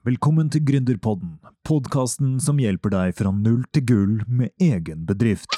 [0.00, 1.34] Velkommen til Gründerpodden,
[1.68, 5.52] podkasten som hjelper deg fra null til gull med egen bedrift.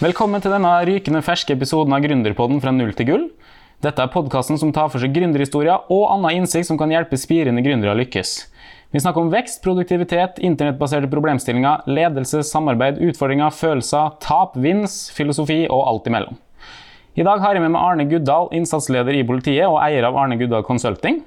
[0.00, 3.26] Velkommen til denne rykende ferske episoden av Gründerpodden fra null til gull.
[3.84, 7.60] Dette er podkasten som tar for seg gründerhistorier og annen innsikt som kan hjelpe spirende
[7.68, 8.32] gründere å lykkes.
[8.96, 15.84] Vi snakker om vekst, produktivitet, internettbaserte problemstillinger, ledelse, samarbeid, utfordringer, følelser, tap, vins, filosofi og
[15.92, 16.40] alt imellom.
[17.14, 20.34] I dag har jeg med meg Arne Guddal, innsatsleder i politiet og eier av Arne
[20.34, 21.20] Guddal Consulting.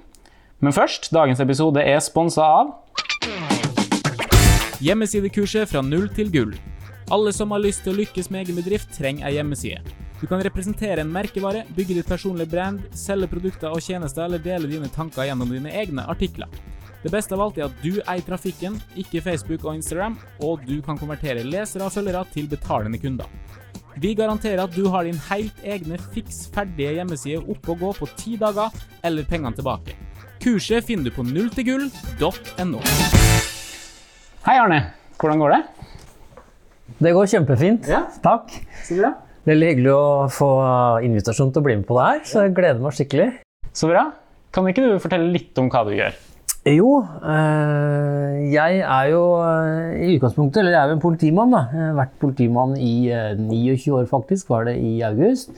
[0.59, 2.73] Men først, dagens episode er sponsa av
[4.84, 6.52] Hjemmesidekurset fra null til gull.
[7.08, 9.80] Alle som har lyst til å lykkes med egen bedrift, trenger ei hjemmeside.
[10.20, 14.67] Du kan representere en merkevare, bygge ditt personlige brand, selge produkter og tjenester eller dele
[14.67, 16.52] dine tanker gjennom dine egne artikler.
[16.99, 20.81] Det beste av alt er at du eier trafikken, ikke Facebook og Instagram, og du
[20.83, 23.31] kan konvertere lesere og følgere til betalende kunder.
[23.97, 28.09] Vi garanterer at du har din helt egne fiks ferdige hjemmeside oppe og gå på
[28.19, 28.69] ti dager,
[29.01, 29.95] eller pengene tilbake.
[30.44, 32.83] Kurset finner du på nulltilgull.no.
[34.45, 34.80] Hei, Arne.
[35.17, 35.61] Hvordan går det?
[37.02, 37.89] Det går kjempefint.
[37.89, 38.03] Ja.
[38.22, 38.53] Takk.
[38.85, 39.16] Så bra.
[39.49, 40.52] Veldig hyggelig å få
[41.07, 43.29] invitasjon til å bli med på det her, så jeg gleder meg skikkelig.
[43.73, 44.11] Så bra.
[44.53, 46.13] Kan ikke du fortelle litt om hva du gjør?
[46.67, 46.87] Jo,
[47.23, 51.61] eh, jeg er jo eh, i utgangspunktet Eller jeg er jo en politimann, da.
[51.71, 55.53] Jeg har vært politimann i eh, 29 år, faktisk, var det i august.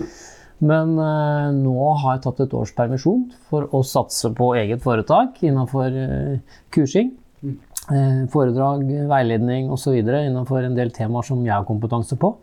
[0.60, 5.40] Men eh, nå har jeg tatt et års permisjon for å satse på eget foretak
[5.46, 7.14] innenfor eh, kursing.
[7.42, 9.96] Eh, foredrag, veiledning osv.
[10.04, 12.36] innenfor en del temaer som jeg har kompetanse på.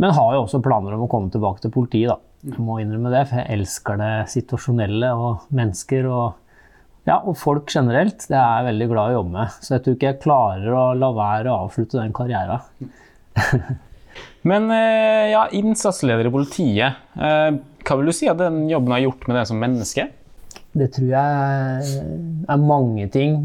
[0.00, 2.20] Men har jo også planer om å komme tilbake til politiet, da.
[2.46, 6.36] Jeg må innrømme det, for jeg elsker det situasjonelle og mennesker og,
[7.06, 8.26] ja, og folk generelt.
[8.28, 9.56] Det er jeg veldig glad i å jobbe med.
[9.62, 12.90] Så jeg tror ikke jeg klarer å la være å avslutte den karrieren.
[14.46, 17.00] Men eh, ja, innsatsleder i politiet.
[17.18, 20.08] Eh, Hva vil du si at den jobben har gjort med deg som menneske?
[20.76, 22.02] Det tror jeg
[22.52, 23.38] er mange ting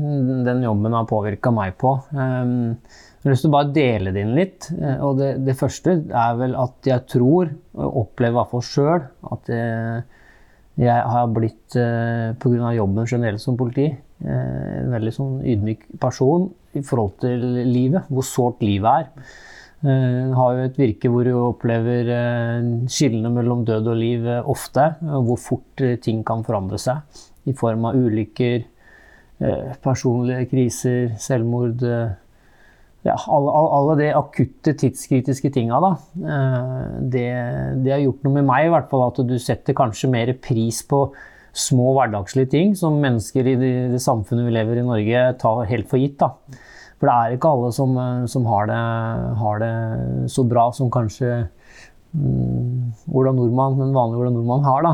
[0.45, 1.94] den jobben har påvirka meg på.
[2.11, 2.76] Um,
[3.21, 4.67] Jeg har lyst til å bare dele det inn litt.
[4.76, 8.66] Eh, Og det, det første er vel at jeg tror, og opplever i hvert fall
[8.66, 9.05] sjøl,
[9.38, 10.02] at jeg,
[10.81, 12.73] jeg har blitt, eh, pga.
[12.75, 13.86] jobben generelt som politi,
[14.25, 19.08] eh, en veldig sånn ydmyk person i forhold til livet, hvor sårt livet er.
[19.81, 24.43] Eh, har jo et virke hvor du opplever eh, skillene mellom død og liv eh,
[24.45, 28.67] ofte, hvor fort ting kan forandre seg i form av ulykker,
[29.81, 31.81] personlige kriser, selvmord
[33.08, 35.92] ja, alle, alle- de akutte, tidskritiske tinga, da.
[36.22, 37.28] eh, Det,
[37.84, 39.08] det har gjort noe med meg, i hvert fall.
[39.10, 41.12] At du setter kanskje mer pris på
[41.52, 45.89] små hverdagslige ting som mennesker i det, det samfunnet vi lever i Norge, tar helt
[45.89, 46.17] for gitt.
[46.22, 46.30] da.
[47.02, 48.82] For det er ikke alle som, eh, som har, det,
[49.42, 49.73] har det
[50.32, 51.48] så bra som kanskje
[52.14, 54.83] mm, Ola Nordmann, den vanlig Ola Nordmann har.
[54.86, 54.94] da.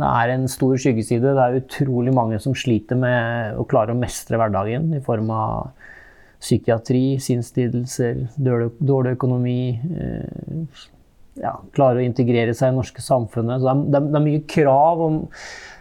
[0.00, 1.34] Det er en stor skyggeside.
[1.34, 5.72] Det er utrolig mange som sliter med å klare å mestre hverdagen i form av
[6.40, 9.60] psykiatri, sinnslidelser, dårlig, økonomi.
[9.76, 10.84] Eh,
[11.40, 13.60] ja, klare å integrere seg i det norske samfunnet.
[13.60, 15.20] Så det, er, det, er, mye krav om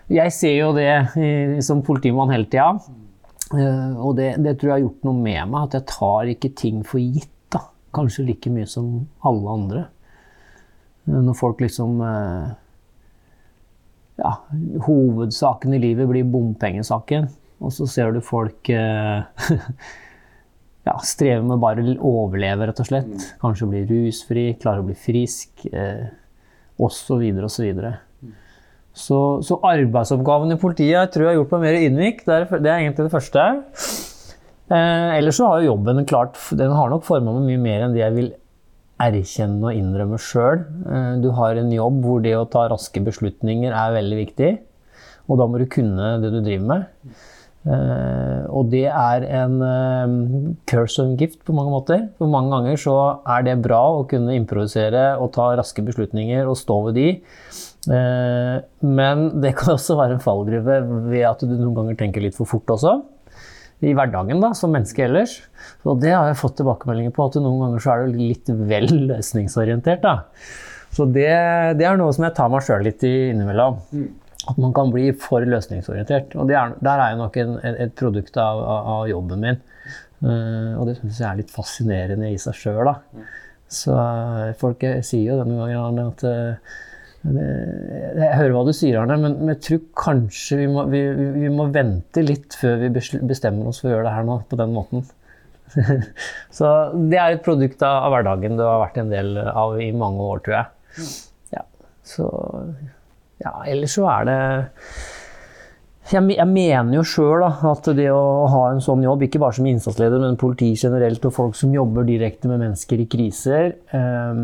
[0.09, 0.89] Jeg ser jo det
[1.21, 2.73] eh, som politimann hele tida.
[3.55, 6.55] Eh, og det, det tror jeg har gjort noe med meg, at jeg tar ikke
[6.57, 7.35] ting for gitt.
[7.95, 9.85] Kanskje like mye som alle andre.
[11.07, 12.49] Eh, Når folk liksom eh,
[14.19, 14.35] Ja,
[14.85, 17.29] hovedsaken i livet blir bompengesaken,
[17.63, 19.23] og så ser du folk eh,
[20.87, 23.31] ja, strever med bare å overleve, rett og slett.
[23.41, 26.07] Kanskje bli rusfri, klare å bli frisk, eh,
[26.79, 27.81] osv., osv.
[28.99, 32.23] Så, så arbeidsoppgaven i politiet tror jeg har gjort meg mer ydmyk.
[32.25, 33.45] Det er, det er egentlig det første.
[34.69, 37.95] Eh, ellers så har jo jobben klart Den har nok forma meg mye mer enn
[37.95, 38.27] det jeg vil
[39.01, 40.65] erkjenne og innrømme sjøl.
[40.85, 44.51] Eh, du har en jobb hvor det å ta raske beslutninger er veldig viktig.
[45.29, 47.13] Og da må du kunne det du driver med.
[47.67, 50.13] Eh, og det er en eh,
[50.69, 52.05] curse en gift på mange måter.
[52.19, 52.95] For mange ganger så
[53.27, 57.09] er det bra å kunne improvisere og ta raske beslutninger og stå ved de.
[57.89, 58.55] Eh,
[58.87, 62.49] men det kan også være en fallgruve ved at du noen ganger tenker litt for
[62.49, 62.99] fort også.
[63.79, 65.37] I hverdagen, da, som menneske ellers.
[65.87, 68.89] Og det har jeg fått tilbakemeldinger på, at noen ganger så er du litt vel
[69.11, 70.03] løsningsorientert.
[70.03, 70.17] da.
[70.95, 71.29] Så det,
[71.79, 73.79] det er noe som jeg tar meg sjøl litt i innimellom.
[74.47, 76.35] At man kan bli for løsningsorientert.
[76.39, 79.59] Og det er, der er jo nok en, et produkt av, av, jobben min.
[80.23, 82.93] Uh, og det syns jeg er litt fascinerende i seg sjøl.
[83.69, 86.77] Så eh, folk eh, sier jo denne gangen Arne, at uh,
[87.21, 87.43] det,
[88.17, 91.03] jeg hører hva du sier, Arne, men, men jeg tror kanskje vi må, vi,
[91.35, 94.59] vi må vente litt før vi bestemmer oss for å gjøre det her nå på
[94.59, 95.05] den måten.
[96.57, 96.69] Så
[97.11, 100.25] det er et produkt av, av hverdagen det har vært en del av i mange
[100.31, 101.11] år, tror jeg.
[101.53, 101.67] Ja.
[102.07, 102.31] Så
[103.43, 104.39] ja, ellers så er det
[106.09, 110.21] jeg, mener jo sjøl at det å ha en sånn jobb, ikke bare som innsatsleder,
[110.23, 114.41] men politi generelt og folk som jobber direkte med mennesker i kriser, eh,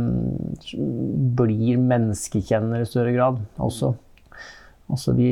[1.42, 3.96] blir menneskekjennere i større grad også.
[4.94, 5.32] Altså vi,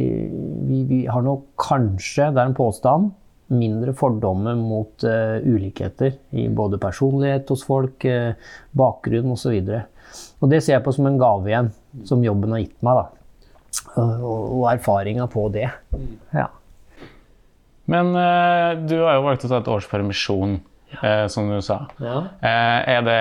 [0.66, 3.12] vi, vi har nok kanskje, det er en påstand,
[3.54, 8.34] mindre fordommer mot eh, ulikheter i både personlighet hos folk, uh,
[8.74, 9.60] bakgrunn osv.
[10.42, 11.70] Og det ser jeg på som en gave igjen,
[12.10, 13.04] som jobben har gitt meg.
[13.04, 13.23] da.
[13.96, 15.70] Og, og erfaringa på det.
[16.36, 16.50] Ja.
[17.92, 20.60] Men eh, du har jo valgt å ta et års permisjon,
[21.02, 21.82] eh, som du sa.
[22.00, 23.20] Eh, er det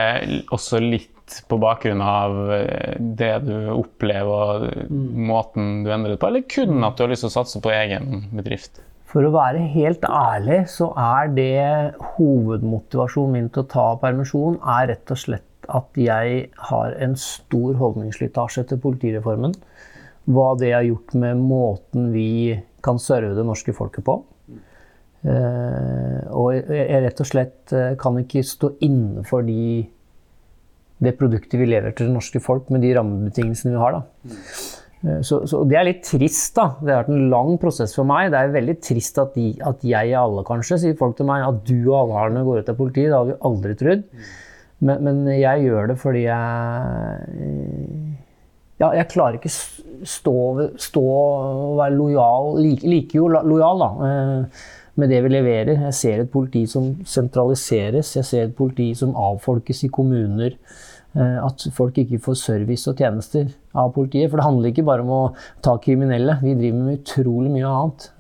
[0.55, 4.31] også litt på bakgrunn av eh, det du opplever
[4.63, 4.95] og
[5.33, 7.75] måten du endrer det på, eller kun at du har lyst til å satse på
[7.75, 8.83] egen bedrift?
[9.13, 11.57] For å være helt ærlig, så er det
[12.15, 17.77] hovedmotivasjonen min til å ta permisjon, er rett og slett at jeg har en stor
[17.79, 19.53] holdningsslitasje til politireformen.
[20.31, 24.21] Hva det har gjort med måten vi kan serve det norske folket på.
[25.23, 29.85] Eh, og jeg, rett og slett eh, kan ikke stå inne for de,
[31.03, 33.99] det produktet vi lever til det norske folk med de rammebetingelsene vi har.
[33.99, 34.33] da.
[35.03, 36.73] Eh, Så, så det er litt trist, da.
[36.79, 38.33] Det har vært en lang prosess for meg.
[38.35, 41.47] Det er veldig trist at, de, at jeg og alle, kanskje, sier folk til meg
[41.47, 43.11] at du og alle har går ut av politiet.
[43.11, 44.05] Det har vi aldri trodd.
[44.83, 46.41] Men, men jeg gjør det fordi jeg
[48.83, 49.53] Ja, jeg klarer ikke
[50.05, 53.91] stå, stå og være lojal, like, like jo lojal, da.
[54.11, 54.63] eh,
[54.95, 55.79] Med det vi leverer.
[55.87, 58.11] Jeg ser et politi som sentraliseres.
[58.17, 60.53] Jeg ser et politi som avfolkes i kommuner.
[61.17, 64.29] Eh, At folk ikke får service og tjenester av politiet.
[64.31, 65.23] For det handler ikke bare om å
[65.63, 66.37] ta kriminelle.
[66.43, 68.11] Vi driver med utrolig mye annet.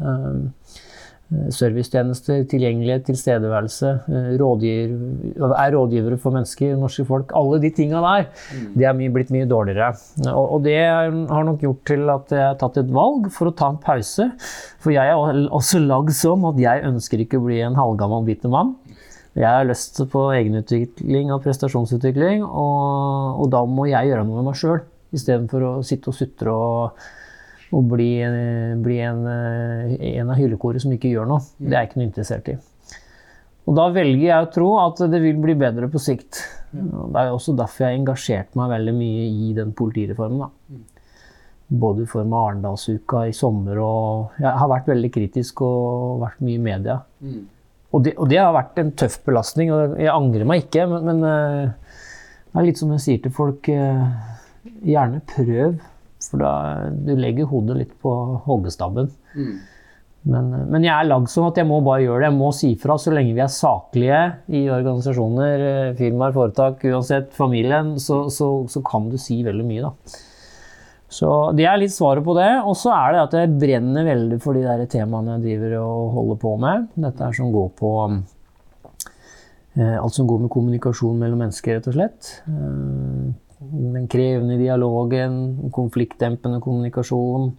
[1.32, 7.32] Eh, Servicetjenester, tilgjengelighet, tilstedeværelse, eh, rådgiver, er rådgivere for mennesker, norske folk.
[7.34, 8.26] Alle de tinga der.
[8.76, 9.94] Det er mye, blitt mye dårligere.
[10.26, 13.56] Og, og det har nok gjort til at jeg har tatt et valg for å
[13.56, 14.30] ta en pause.
[14.78, 18.52] For jeg er også lagd sånn at jeg ønsker ikke å bli en halvgammel bitter
[18.52, 18.76] mann.
[19.32, 24.50] Jeg har lyst på egenutvikling og prestasjonsutvikling, og, og da må jeg gjøre noe med
[24.50, 24.82] meg sjøl.
[25.12, 27.06] Istedenfor å sitte og sutre og,
[27.72, 28.10] og bli,
[28.84, 31.40] bli en, en av hyllekoret som ikke gjør noe.
[31.56, 32.58] Det er jeg ikke noe interessert i.
[33.68, 36.40] Og da velger jeg å tro at det vil bli bedre på sikt.
[36.74, 40.42] Og Det er også derfor jeg har engasjert meg veldig mye i den politireformen.
[40.42, 40.80] Da.
[41.82, 46.42] Både i form av Arendalsuka i sommer og Jeg har vært veldig kritisk og vært
[46.44, 46.98] mye i media.
[47.92, 51.08] Og det, og det har vært en tøff belastning, og jeg angrer meg ikke, men,
[51.10, 51.96] men eh,
[52.52, 54.04] det er litt som jeg sier til folk eh,
[54.62, 55.76] Gjerne prøv,
[56.32, 58.16] for da du legger hodet litt på
[58.48, 59.12] hoggestabben.
[60.22, 62.30] Men, eh, men jeg er lagd sånn at jeg må bare gjøre det.
[62.30, 67.96] Jeg må si fra så lenge vi er saklige i organisasjoner, firmaer, foretak, uansett familien,
[68.00, 70.20] så, så, så kan du si veldig mye, da.
[71.12, 72.50] Så det er litt svaret på det.
[72.64, 76.14] Og så er det at jeg brenner veldig for de der temaene jeg driver og
[76.16, 76.86] holder på med.
[77.04, 77.90] Dette er som går på
[79.76, 82.32] eh, alt som går med kommunikasjon mellom mennesker, rett og slett.
[82.48, 83.26] Eh,
[83.70, 87.52] den krevende dialogen, konfliktdempende kommunikasjon.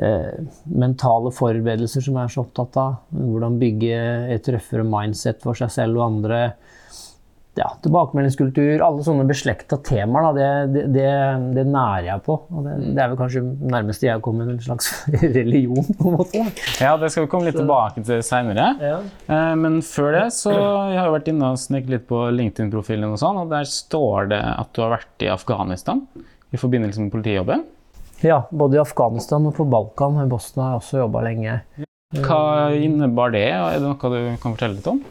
[0.00, 0.38] Eh,
[0.72, 2.94] mentale forberedelser som jeg er så opptatt av.
[3.12, 3.98] Hvordan bygge
[4.36, 6.40] et røffere mindset for seg selv og andre.
[7.52, 11.08] Ja, tilbakemeldingskultur, alle sånne beslekta temaer, da, det, det,
[11.52, 12.38] det, nærer jeg på.
[12.48, 13.42] Og det, det er vel kanskje
[13.74, 14.88] nærmest jeg har kommet en slags
[15.36, 16.40] religion, på en måte.
[16.40, 16.64] da.
[16.80, 18.70] Ja, det skal vi komme litt tilbake til seinere.
[18.80, 18.96] Ja.
[19.28, 23.12] Eh, Men før det så jeg har jo vært inne og sneket litt på LinkedIn-profilen,
[23.12, 26.06] og sånn, og der står det at du har vært i Afghanistan
[26.52, 27.68] i forbindelse med politijobben.
[28.24, 30.22] Ja, både i Afghanistan og på Balkan.
[30.24, 31.60] I Bosnia har jeg også jobba lenge.
[32.22, 32.42] Hva
[32.76, 35.04] innebar det, og er det noe du kan fortelle litt om?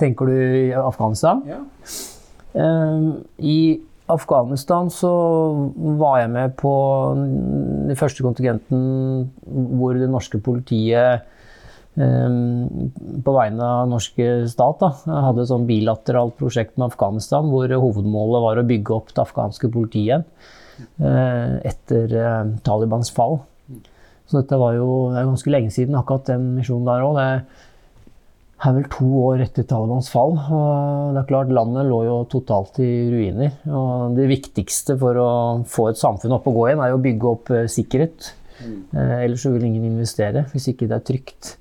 [0.00, 1.42] Tenker du i Afghanistan?
[1.48, 1.60] Ja.
[2.52, 3.08] Eh,
[3.38, 3.80] I
[4.12, 5.12] Afghanistan så
[5.98, 6.72] var jeg med på
[7.16, 8.82] den første kontingenten
[9.78, 11.22] hvor det norske politiet
[11.96, 12.90] um,
[13.24, 14.90] på vegne av norske stat da,
[15.28, 19.70] hadde et sånn bilateralt prosjekt med Afghanistan hvor hovedmålet var å bygge opp det afghanske
[19.72, 20.26] politiet igjen
[20.98, 23.40] uh, etter uh, Talibans fall.
[24.26, 27.18] Så dette var jo det ganske lenge siden, akkurat den misjonen der òg.
[28.62, 30.36] Det er vel to år etter Talibans fall.
[30.38, 33.56] og det er klart Landet lå jo totalt i ruiner.
[33.66, 35.30] og Det viktigste for å
[35.66, 38.28] få et samfunn opp og gå igjen, er jo å bygge opp eh, sikkerhet.
[38.62, 41.56] Eh, ellers så vil ingen investere, hvis ikke det er trygt.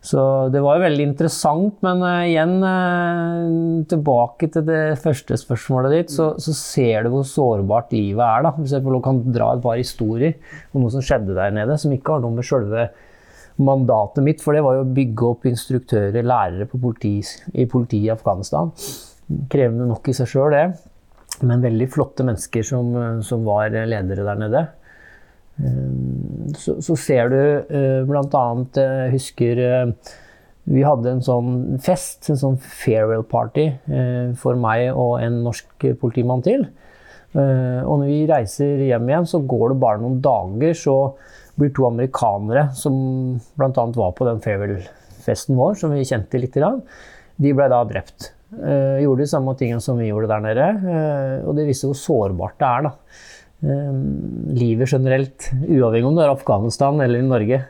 [0.00, 5.92] Så det var jo veldig interessant, men uh, igjen uh, tilbake til det første spørsmålet
[5.92, 8.46] ditt, så, så ser du hvor sårbart livet er.
[8.46, 8.54] da.
[8.56, 10.38] Hvis jeg kan dra et par historier
[10.72, 12.88] om noe som skjedde der nede, som ikke har noe med sjølve
[13.60, 17.18] mandatet mitt, for det var jo å bygge opp instruktører, lærere politi,
[17.52, 18.72] i politiet i Afghanistan.
[19.52, 20.64] Krevende nok i seg sjøl, det.
[21.46, 22.90] Men veldig flotte mennesker som,
[23.24, 24.64] som var ledere der nede.
[25.60, 28.02] Eh, så, så ser du bl.a.
[28.08, 29.94] blant annet Jeg husker eh,
[30.70, 35.88] vi hadde en sånn fest, en sånn farewell party, eh, for meg og en norsk
[36.00, 36.66] politimann til.
[37.32, 40.96] Eh, og når vi reiser hjem igjen, så går det bare noen dager, så
[41.60, 42.94] blir to amerikanere som
[43.60, 43.86] bl.a.
[43.96, 46.80] var på den farewell-festen vår, som vi kjente litt, i dag,
[47.40, 48.32] de ble da drept.
[48.50, 51.98] Uh, gjorde de samme tingene som vi gjorde der nede, Uh, og det viser hvor
[51.98, 52.88] sårbart det er.
[52.88, 52.94] da.
[53.60, 53.98] Uh,
[54.56, 57.60] livet generelt, uavhengig om det er Afghanistan eller i Norge.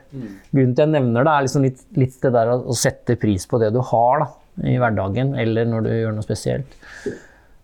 [0.51, 3.45] Grunnen til jeg nevner det, er liksom litt, litt det der å, å sette pris
[3.49, 4.31] på det du har da,
[4.71, 6.79] i hverdagen, eller når du gjør noe spesielt.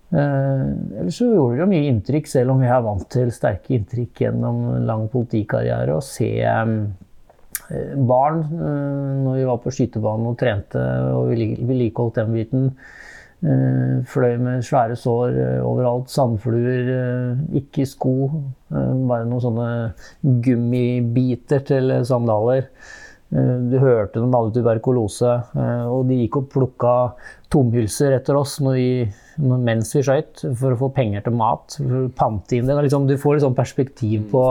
[0.08, 4.24] Eh, ellers så gjorde det mye inntrykk, selv om jeg er vant til sterke inntrykk
[4.24, 10.38] gjennom en lang politikarriere, å se eh, barn eh, når vi var på skytebanen og
[10.40, 12.72] trente og vedlikeholdt den biten.
[13.38, 16.08] Fløy med svære sår overalt.
[16.10, 16.88] Sandfluer,
[17.60, 18.16] ikke sko.
[18.72, 19.68] bare noen sånne
[20.42, 22.72] gummibiter til sandaler.
[23.28, 26.94] Eh, du hørte de hadde tuberkulose, eh, og de gikk og plukka
[27.52, 28.90] tomhylser etter oss når vi,
[29.44, 31.76] mens vi skøyt, for å få penger til mat.
[31.76, 32.78] For å pante inn det.
[32.88, 34.46] liksom, du får litt sånn perspektiv på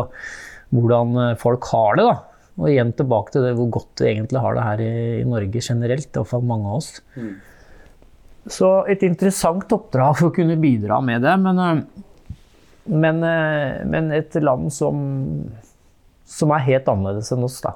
[0.77, 2.09] hvordan eh, folk har det.
[2.11, 2.17] da.
[2.57, 5.61] Og igjen tilbake til det hvor godt vi egentlig har det her i, i Norge
[5.61, 6.09] generelt.
[6.13, 6.93] Iallfall mange av oss.
[8.47, 11.35] Så et interessant oppdrag for å kunne bidra med det.
[11.43, 11.83] Men,
[12.87, 13.21] men,
[13.93, 15.03] men et land som,
[16.25, 17.75] som er helt annerledes enn oss, da.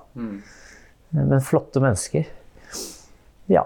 [1.16, 2.28] Men flotte mennesker.
[3.50, 3.64] Ja.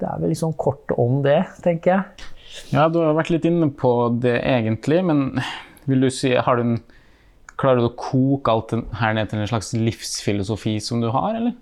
[0.00, 2.28] Det er vel liksom kort om det, tenker jeg.
[2.72, 5.42] Ja, du har vært litt inne på det egentlig, men
[5.90, 6.78] vil du si, har du en,
[7.60, 11.58] klarer du å koke alt her ned til en slags livsfilosofi som du har, eller?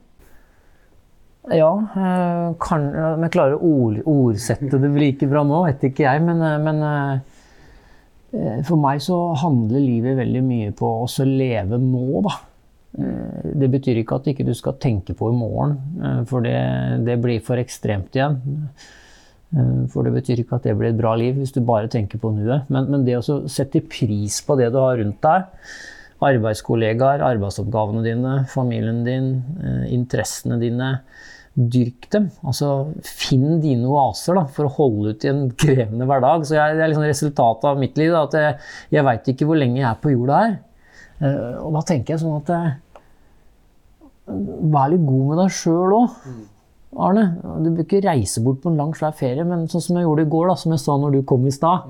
[1.48, 6.04] Ja, øh, kan, om jeg klarer å ord, ordsette det like bra nå, vet ikke
[6.04, 6.22] jeg.
[6.26, 12.22] Men, øh, men øh, for meg så handler livet veldig mye på å leve nå,
[12.28, 12.36] da.
[12.96, 16.56] Eh, Det betyr ikke at ikke du skal tenke på i morgen, eh, for det,
[17.04, 18.40] det blir for ekstremt igjen.
[19.52, 22.20] Eh, For det betyr ikke at det blir et bra liv hvis du bare tenker
[22.22, 22.68] på nuet.
[22.72, 25.48] Men, men det å sette pris på det du har rundt deg,
[26.18, 29.28] arbeidskollegaer, arbeidsoppgavene dine, familien din,
[29.86, 30.88] interessene dine,
[31.58, 32.28] dyrk dem.
[32.46, 36.44] Altså finn dine oaser da, for å holde ut i en krevende hverdag.
[36.46, 38.56] Så jeg, det er liksom resultatet av mitt liv, da, at jeg,
[38.98, 40.56] jeg veit ikke hvor lenge jeg er på jorda her.
[41.20, 42.76] Eh, Og da tenker jeg sånn at eh,
[44.28, 46.16] Vær litt god med deg sjøl òg.
[46.98, 47.22] Arne,
[47.64, 50.24] du bør ikke reise bort på en lang, svær ferie, men sånn som jeg gjorde
[50.24, 51.88] i går, da, som jeg sa når du kom i stad.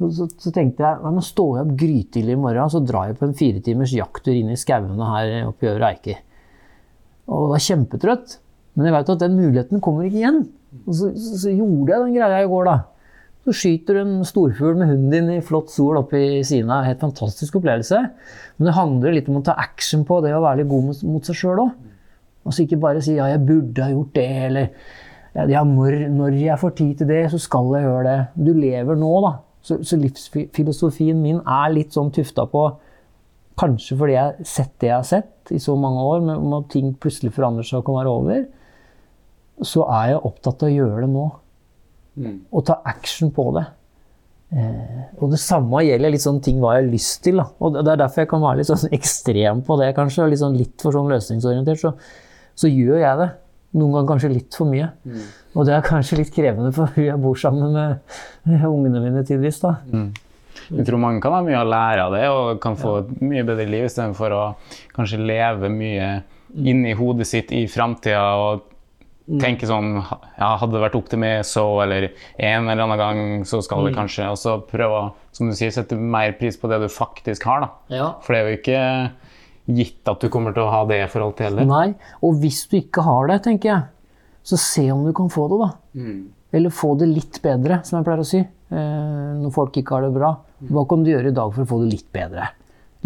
[0.00, 3.18] Så, så, så tenkte jeg nå står jeg opp grytidlig i morgen, så drar jeg
[3.20, 6.22] på en fire timers jakttur inn i skauene her oppe i Øvre Eiker.
[7.28, 8.38] Og var kjempetrøtt.
[8.78, 10.40] Men jeg vet at den muligheten kommer ikke igjen.
[10.86, 12.76] Og så, så gjorde jeg den greia i går, da.
[13.50, 16.84] Så skyter du en storfugl med hunden din i flott sol oppe i Sina.
[16.86, 17.98] Helt fantastisk opplevelse.
[18.60, 21.00] Men det handler litt om å ta action på det å være litt god mot,
[21.16, 21.72] mot seg sjøl òg.
[22.46, 24.68] Altså ikke bare si 'ja, jeg burde ha gjort det', eller
[25.50, 28.26] ja, når, 'når jeg får tid til det, så skal jeg gjøre det'.
[28.38, 29.32] Du lever nå, da.
[29.62, 32.70] Så, så livsfilosofien min er litt sånn tufta på
[33.60, 36.64] Kanskje fordi jeg har sett det jeg har sett i så mange år, men om
[36.64, 38.44] ting plutselig forandrer seg og kan være over,
[39.60, 41.26] så er jeg opptatt av å gjøre det nå.
[42.52, 43.66] Og ta action på det.
[44.50, 47.38] Eh, og det samme gjelder litt sånn ting hva jeg har lyst til.
[47.42, 47.46] Da.
[47.62, 50.30] Og det er derfor jeg kan være litt sånn ekstrem på det, kanskje.
[50.30, 51.82] Litt, sånn, litt for sånn løsningsorientert.
[51.82, 51.94] Så,
[52.64, 53.28] så gjør jeg det.
[53.78, 54.88] Noen ganger kanskje litt for mye.
[55.54, 59.62] Og det er kanskje litt krevende for hun jeg bor sammen med ungene mine tidvis.
[59.62, 59.76] da.
[60.70, 63.46] Jeg tror mange kan ha mye å lære av det og kan få et mye
[63.46, 64.42] bedre liv istedenfor å
[64.94, 66.10] kanskje leve mye
[66.58, 68.66] inni hodet sitt i framtida og
[69.38, 72.08] tenke sånn ja, Hadde det vært opp til meg, så Eller
[72.40, 75.04] en eller annen gang, så skal det kanskje Og så prøve å,
[75.36, 77.94] som du sier, sette mer pris på det du faktisk har, da.
[77.94, 78.08] Ja.
[78.24, 78.82] For det er jo ikke
[79.70, 81.68] gitt at du kommer til å ha det for forhold til heller.
[81.68, 83.82] Nei, og hvis du ikke har det, tenker jeg,
[84.50, 85.70] så se om du kan få det, da.
[86.56, 88.40] Eller få det litt bedre, som jeg pleier å si.
[88.42, 90.32] Eh, når folk ikke har det bra.
[90.70, 92.50] Hva kan du gjøre i dag for å få det litt bedre?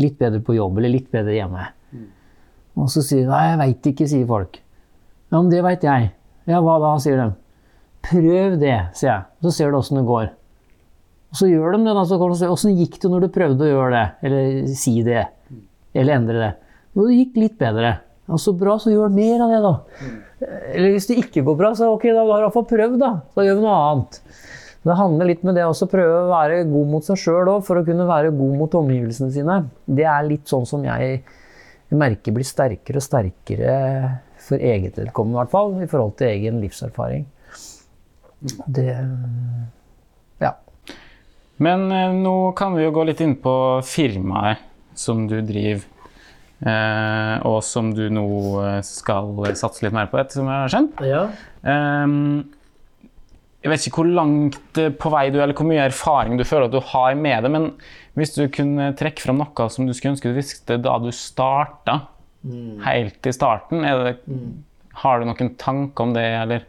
[0.01, 1.69] Litt bedre på jobb, eller litt bedre hjemme.
[2.81, 4.59] Og så sier de nei, jeg veit ikke, sier folk.
[5.33, 6.11] Ja, men det veit jeg.
[6.51, 7.29] Ja, hva da, sier de.
[8.05, 9.29] Prøv det, sier jeg.
[9.45, 10.33] Så ser du åssen det går.
[11.35, 12.05] Og så gjør de det, da.
[12.07, 14.99] Så kan du se åssen gikk det når du prøvde å gjøre det, eller si
[15.07, 15.25] det,
[15.97, 16.51] eller endre det.
[16.95, 17.97] Jo, det gikk litt bedre.
[18.29, 19.73] Ja, så bra, så gjør mer av det, da.
[20.71, 23.11] Eller hvis det ikke går bra, så ok, da har du iallfall prøvd, da.
[23.35, 24.21] Da gjør vi noe annet.
[24.85, 27.81] Det handler litt med det å prøve å være god mot seg sjøl òg, for
[27.81, 29.59] å kunne være god mot omgivelsene sine.
[29.89, 31.23] Det er litt sånn som jeg
[31.95, 33.75] merker blir sterkere og sterkere
[34.45, 37.27] for eget vedkommende, i hvert fall, i forhold til egen livserfaring.
[38.67, 38.91] Det
[40.43, 40.53] Ja.
[41.63, 43.55] Men eh, nå kan vi jo gå litt inn på
[43.87, 44.63] firmaet
[44.99, 45.87] som du driver.
[46.65, 48.27] eh, og som du nå
[48.63, 51.03] eh, skal satse litt mer på, etter som jeg har skjønt.
[51.05, 51.25] Ja.
[51.69, 52.45] Ehm,
[53.65, 56.75] jeg vet ikke hvor langt på vei du eller hvor mye erfaring du føler at
[56.75, 57.71] du har med det, men
[58.17, 61.99] hvis du kunne trekke fram noe som du skulle ønske du visste da du starta,
[62.85, 64.15] helt i starten, er det,
[65.03, 66.67] har du noen tanker om det, eller?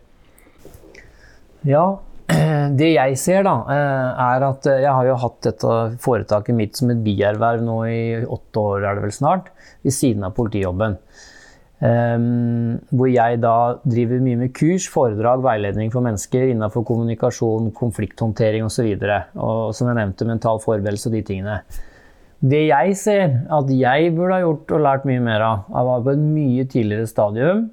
[1.65, 1.85] Ja,
[2.79, 6.91] det jeg ser da, eh, er at jeg har jo hatt dette foretaket mitt som
[6.93, 9.51] et bierverv nå i åtte år, er det vel snart,
[9.85, 10.99] ved siden av politijobben.
[11.75, 18.63] Um, hvor jeg da driver mye med kurs, foredrag, veiledning for mennesker innenfor kommunikasjon, konflikthåndtering
[18.65, 18.87] osv.
[18.95, 21.57] Og, så og som jeg nevnte, mental forberedelse og de tingene.
[22.45, 26.13] Det jeg ser at jeg burde ha gjort og lært mye mer av, var på
[26.13, 27.63] et mye tidligere stadium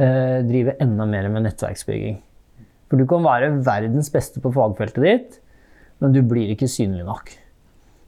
[0.00, 2.18] eh, drive enda mer med nettverksbygging.
[2.88, 5.38] For du kan være verdens beste på fagfeltet ditt,
[6.02, 7.30] men du blir ikke synlig nok.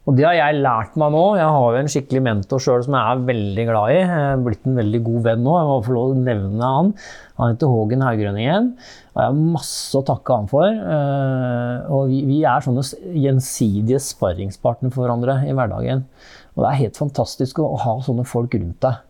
[0.07, 1.23] Og det har jeg lært meg nå.
[1.35, 3.97] Jeg har jo en skikkelig mentor sjøl som jeg er veldig glad i.
[3.99, 5.55] Jeg er blitt en veldig god venn nå.
[5.59, 6.93] Jeg må få lov å nevne han.
[7.41, 8.69] Han heter Hågen Haugrønningen.
[9.17, 10.69] Og jeg har masse å takke han for.
[10.71, 12.87] Eh, og vi, er sånne
[13.19, 16.07] gjensidige sparringspartnere for hverandre i hverdagen.
[16.55, 19.03] Og det er helt fantastisk å ha sånne folk rundt deg.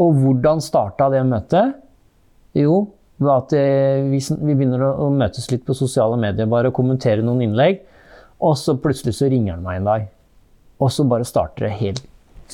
[0.00, 1.76] Og hvordan starta det møtet?
[2.56, 2.80] Jo,
[3.20, 7.84] ved at eh, vi, begynner å, møtes litt på sosiale medier bare kommentere noen innlegg.
[8.40, 10.12] Og så plutselig så ringer han meg en dag.
[10.84, 12.04] Og så bare starter det helt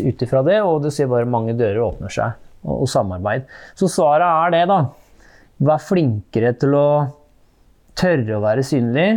[0.01, 2.37] ut ifra det, og du ser bare mange dører åpner seg.
[2.63, 3.49] Og, og samarbeid.
[3.79, 4.83] Så svaret er det, da.
[5.67, 6.87] Vær flinkere til å
[7.99, 9.09] tørre å være synlig,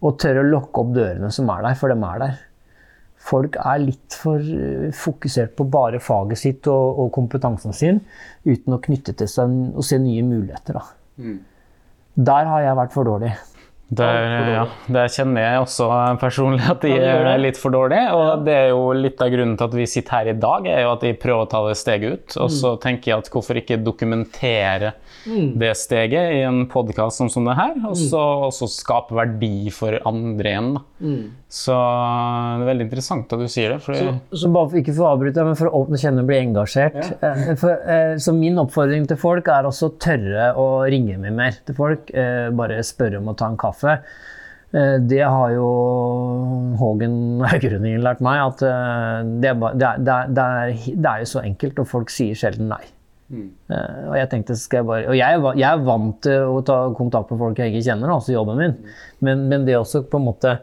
[0.00, 2.38] og tørre å lukke opp dørene som er der, for dem er der.
[3.20, 8.00] Folk er litt for eh, fokusert på bare faget sitt og, og kompetansen sin,
[8.48, 10.78] uten å knytte til seg og se nye muligheter.
[10.78, 10.86] Da.
[12.30, 13.34] Der har jeg vært for dårlig.
[13.90, 15.86] Der, ja, det kjenner jeg også
[16.20, 18.12] personlig at de Ja, er litt for dårlige.
[18.14, 20.84] Og det er jo litt av grunnen til at vi sitter her i dag, er
[20.84, 22.36] jo at de prøver å ta det steget ut.
[22.44, 22.80] Og så Mm.
[22.84, 24.92] tenker jeg at hvorfor ikke dokumentere
[25.58, 28.06] det steget i en podkast som, som det her, og Mm.
[28.10, 30.74] så også skape verdi for andre igjen.
[30.74, 30.80] Da.
[31.50, 33.80] Så det er veldig interessant at du sier det.
[33.82, 36.38] Så, så bare for, ikke for å avbryte, men for å åpne kjenne og bli
[36.44, 36.98] engasjert.
[37.24, 37.54] Ja.
[37.58, 41.58] For, eh, så min oppfordring til folk er også å tørre å ringe meg mer
[41.66, 42.10] til folk.
[42.14, 43.78] Eh, bare spørre om å ta en kaffe.
[43.86, 45.66] Eh, det har jo
[46.78, 47.14] Hågen
[47.50, 51.44] Haugrønningen lært meg, at eh, det, er, det, er, det, er, det, er, jo så
[51.44, 52.82] enkelt, og folk sier sjelden nei.
[53.30, 53.50] Mm.
[53.70, 57.28] og jeg tenkte, skal jeg bare Og jeg, jeg er vant til å ta kontakt
[57.30, 58.72] med folk jeg ikke kjenner, altså jobben min.
[59.22, 60.56] Men, men det også på en måte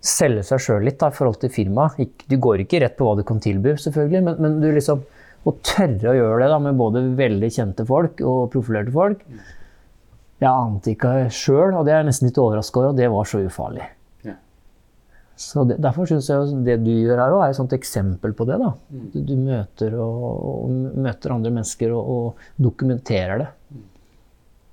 [0.00, 2.24] selge seg sjøl litt da, i forhold til firmaet.
[2.24, 5.04] Du går ikke rett på hva du kan tilby, selvfølgelig, men, men du liksom
[5.44, 9.20] å tørre å gjøre det da, med både veldig kjente folk og profilerte folk
[10.38, 13.26] Jeg ante ikke sjøl, og det er jeg nesten litt overraska over, og det var
[13.26, 13.86] så ufarlig.
[14.26, 14.36] Ja.
[15.34, 18.46] Så det, Derfor syns jeg det du gjør her òg, er et sånt eksempel på
[18.46, 18.58] det.
[18.62, 18.70] da.
[19.14, 23.48] Du, du møter, og, og møter andre mennesker og, og dokumenterer det.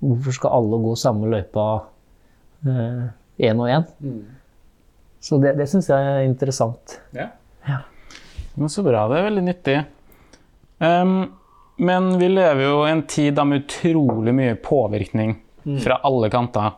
[0.06, 1.66] Hvorfor skal alle gå samme løypa
[2.66, 3.86] én og én?
[5.26, 7.00] Så det, det syns jeg er interessant.
[7.16, 7.32] Ja.
[7.66, 7.80] Ja.
[8.54, 9.08] Men så bra.
[9.10, 9.76] Det er veldig nyttig.
[10.78, 11.16] Um,
[11.82, 15.34] men vi lever jo i en tid da med utrolig mye påvirkning
[15.84, 16.74] fra alle kanter.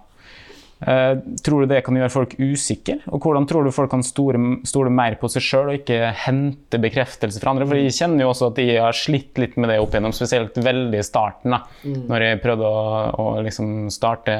[0.80, 3.00] Eh, tror du det kan gjøre folk usikre?
[3.10, 6.78] Og hvordan tror du folk kan stole, stole mer på seg sjøl og ikke hente
[6.82, 7.66] bekreftelse fra andre?
[7.66, 10.58] For jeg kjenner jo også at jeg har slitt litt med det opp igjennom, spesielt
[10.62, 11.56] veldig i starten.
[11.56, 14.38] da, Når jeg prøvde å, å liksom starte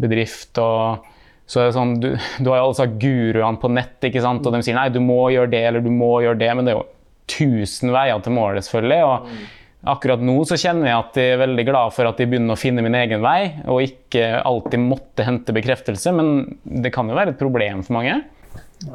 [0.00, 0.54] bedrift.
[0.62, 1.08] og
[1.52, 4.46] så er det sånn, du, du har jo alle disse guruene på nett, ikke sant?
[4.46, 6.72] og de sier nei, du må gjøre det eller du må gjøre det, men det
[6.72, 6.86] er jo
[7.32, 9.02] tusen veier til målet, selvfølgelig.
[9.04, 9.50] og
[9.82, 12.60] Akkurat nå så kjenner jeg at jeg er veldig glad for at jeg begynner å
[12.60, 16.28] finne min egen vei, og ikke alltid måtte hente bekreftelse, men
[16.62, 18.20] det kan jo være et problem for mange.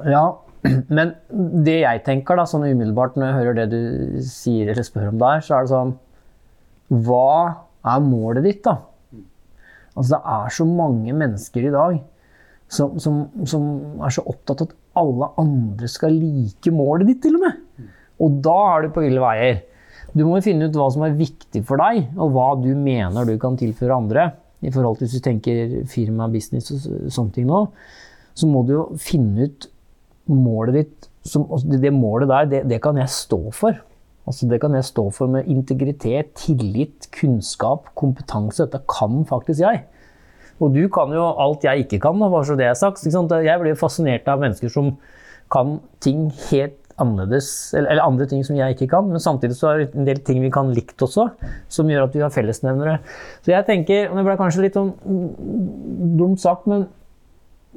[0.08, 0.23] Ja,
[0.97, 1.12] men
[1.67, 5.19] det jeg tenker da, sånn umiddelbart når jeg hører det du sier eller spør om
[5.26, 5.95] der, så er det sånn
[7.04, 7.32] Hva
[7.84, 8.80] er målet ditt, da?
[9.97, 12.00] Altså, det er så mange mennesker i dag
[12.71, 13.63] som, som, som
[14.04, 17.89] er så opptatt av at alle andre skal like målet ditt, til og med.
[18.23, 19.65] Og da er du på ville veier.
[20.17, 23.27] Du må jo finne ut hva som er viktig for deg, og hva du mener
[23.27, 24.30] du kan tilføre andre.
[24.65, 27.67] I forhold til hvis du tenker firma, business og sånne ting nå,
[28.38, 29.67] så må du jo finne ut
[30.34, 33.77] målet ditt som, altså det, målet der, det, det kan jeg stå for.
[34.27, 38.65] Altså det kan jeg stå for med integritet, tillit, kunnskap, kompetanse.
[38.65, 39.84] Dette kan faktisk jeg.
[40.58, 43.03] Og du kan jo alt jeg ikke kan, da, bare så det er sagt.
[43.06, 44.95] Jeg blir fascinert av mennesker som
[45.53, 49.71] kan ting helt annerledes, eller, eller andre ting som jeg ikke kan, men samtidig så
[49.71, 51.27] er det en del ting vi kan likt også,
[51.71, 52.99] som gjør at vi har fellesnevnere.
[53.45, 54.93] Så jeg tenker, og det ble kanskje litt sånn
[56.17, 56.88] dumt sagt, men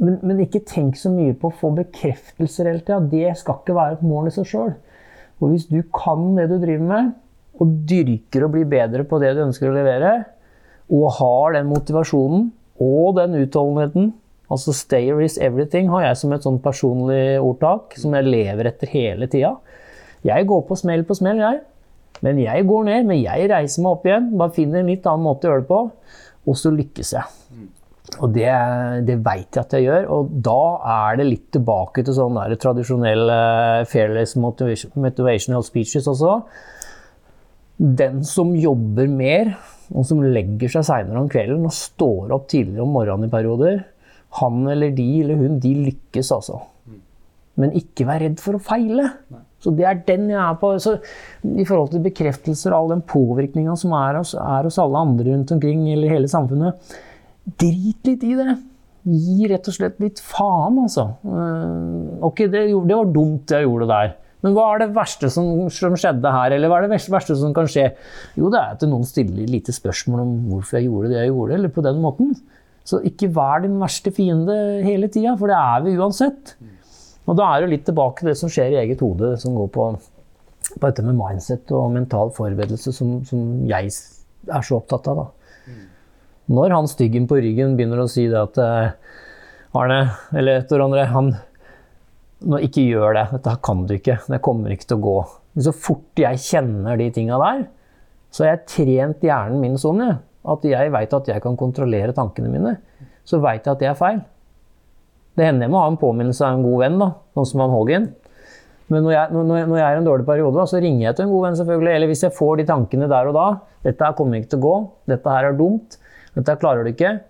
[0.01, 3.01] men, men ikke tenk så mye på å få bekreftelser hele tida.
[3.11, 4.71] Det skal ikke være et mål i seg sjøl.
[5.41, 7.11] Hvis du kan det du driver med,
[7.61, 10.13] og dyrker å bli bedre på det du ønsker å levere,
[10.91, 12.49] og har den motivasjonen
[12.81, 14.11] og den utholdenheten
[14.51, 18.91] Altså 'stayer is everything' har jeg som et sånn personlig ordtak som jeg lever etter
[18.91, 19.57] hele tida.
[20.27, 21.61] Jeg går på smell på smell, jeg.
[22.21, 24.27] Men jeg går ned, men jeg reiser meg opp igjen.
[24.37, 25.81] Bare finner en litt annen måte å gjøre det på,
[26.51, 27.25] og så lykkes jeg.
[28.19, 28.51] Og det,
[29.07, 30.61] det veit jeg at jeg gjør, og da
[30.93, 36.41] er det litt tilbake til sånn der tradisjonell uh, fairless motivation, motivational speeches også.
[37.79, 39.55] Den som jobber mer,
[39.95, 43.79] og som legger seg seinere om kvelden og står opp tidligere om morgenen i perioder,
[44.39, 46.61] han eller de eller hun, de lykkes altså.
[47.61, 49.09] Men ikke vær redd for å feile.
[49.61, 50.73] Så det er den jeg er på.
[50.81, 50.97] Så
[51.45, 55.35] I forhold til bekreftelser og all den påvirkninga som er hos, er hos alle andre
[55.35, 56.95] rundt omkring, eller hele samfunnet,
[57.61, 58.57] drit litt i det.
[59.11, 61.07] Gi rett og slett litt faen, altså.
[61.25, 64.17] Uh, ok, det, det, var dumt jeg gjorde det der.
[64.45, 67.53] Men hva er det verste som, som, skjedde her, eller hva er det verste som
[67.57, 67.91] kan skje?
[68.41, 71.59] Jo, det er at noen stiller lite spørsmål om hvorfor jeg gjorde det jeg gjorde,
[71.59, 72.33] eller på den måten.
[72.91, 76.55] Så ikke vær din verste fiende hele tida, for det er vi uansett.
[77.29, 79.69] Og da er det litt tilbake til det som skjer i eget hode, som går
[79.75, 79.91] på,
[80.73, 85.21] på dette med mindset og mental forberedelse, som, som jeg er så opptatt av.
[85.21, 85.77] Da.
[86.51, 89.19] Når han styggen på ryggen begynner å si det at eh,
[89.79, 90.01] Arne,
[90.35, 91.37] eller Tor André, han
[92.51, 93.27] nå ikke gjør det.
[93.37, 94.17] Dette kan du ikke.
[94.27, 95.19] Det kommer ikke til å gå.
[95.55, 97.63] Men så fort jeg kjenner de tinga der,
[98.35, 100.03] så har jeg trent hjernen min sånn.
[100.03, 102.77] Jeg at jeg veit at jeg kan kontrollere tankene mine,
[103.29, 104.21] så veit jeg at det er feil.
[105.37, 107.75] Det hender jeg må ha en påminnelse av en god venn, da, sånn som han
[107.75, 108.09] Hågen.
[108.91, 111.17] Men når jeg, når, når jeg, er i en dårlig periode, da, så ringer jeg
[111.17, 111.93] til en god venn, selvfølgelig.
[111.95, 113.49] Eller hvis jeg får de tankene der og da.
[113.81, 114.75] 'Dette her kommer ikke til å gå.
[115.09, 115.97] Dette her er dumt.
[116.35, 117.21] Dette her klarer du ikke.'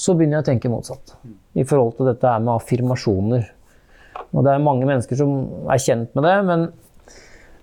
[0.00, 1.14] Så begynner jeg å tenke motsatt.
[1.54, 3.46] I forhold til dette her med affirmasjoner.
[4.32, 5.34] Og det er mange mennesker som
[5.70, 6.66] er kjent med det, men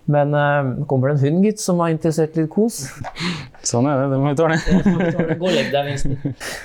[0.08, 2.86] men uh, kommer det en hund, gitt, som er interessert i litt kos?
[3.68, 4.10] Sånn er det.
[4.14, 4.60] Det må vi tåle.
[5.42, 6.58] Gå og legg deg, minst.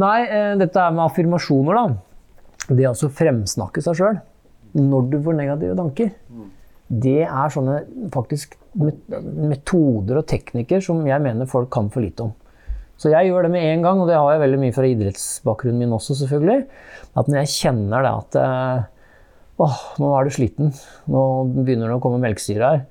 [0.00, 2.66] Nei, uh, dette er med affirmasjoner, da.
[2.70, 4.20] Det å altså fremsnakke seg sjøl
[4.78, 6.12] når du får negative tanker.
[6.90, 7.80] Det er sånne
[8.14, 12.36] faktisk metoder og teknikker som jeg mener folk kan for lite om.
[13.00, 15.80] Så jeg gjør det med en gang, og det har jeg veldig mye fra idrettsbakgrunnen
[15.80, 16.64] min også, selvfølgelig.
[17.16, 18.88] At når jeg kjenner det at uh,
[19.60, 20.72] åh, nå er du sliten,
[21.10, 22.84] nå begynner det å komme melkesyre her.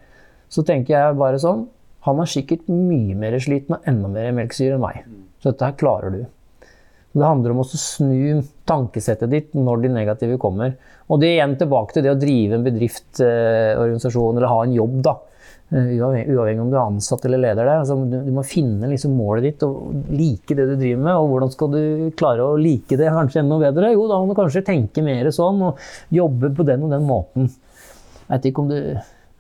[0.49, 1.67] Så tenker jeg bare sånn
[2.07, 5.01] Han er sikkert mye mer sliten og enda mer melkesyre enn meg.
[5.43, 6.21] Så dette her klarer du.
[7.09, 10.77] Det handler om å snu tankesettet ditt når de negative kommer.
[11.09, 14.61] Og det er igjen tilbake til det å drive en bedrift, eh, organisasjon eller ha
[14.63, 15.01] en jobb.
[15.03, 15.15] da.
[15.69, 17.83] Eh, uavhengig om du er ansatt eller leder der.
[17.83, 21.13] Altså, du, du, må finne liksom målet ditt og like det du driver med.
[21.13, 21.81] Og hvordan skal du
[22.17, 23.93] klare å like det kanskje enda bedre?
[23.93, 25.83] Jo, da må du kanskje tenke mer sånn og
[26.15, 27.51] jobbe på den og den måten.
[28.25, 28.79] Jeg vet ikke om du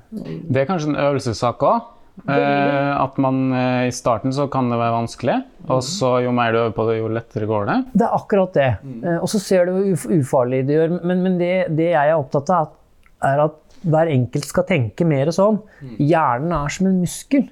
[0.09, 1.95] Det er kanskje en øvelsessak òg?
[2.27, 5.37] Eh, at man eh, I starten så kan det være vanskelig,
[5.71, 7.77] og så jo mer du øver på det, jo lettere går det.
[7.93, 8.69] Det er akkurat det.
[8.99, 10.97] Eh, og så ser du hvor ufarlig det gjør.
[10.99, 12.73] Men, men det, det, jeg er opptatt av,
[13.25, 15.59] er at hver enkelt skal tenke mer sånn.
[15.99, 17.45] Hjernen er som en muskel.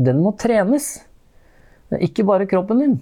[0.00, 0.96] Den må trenes.
[2.02, 2.94] Ikke bare kroppen din.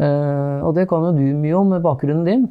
[0.00, 2.46] Uh, og det kan jo du mye om med bakgrunnen din.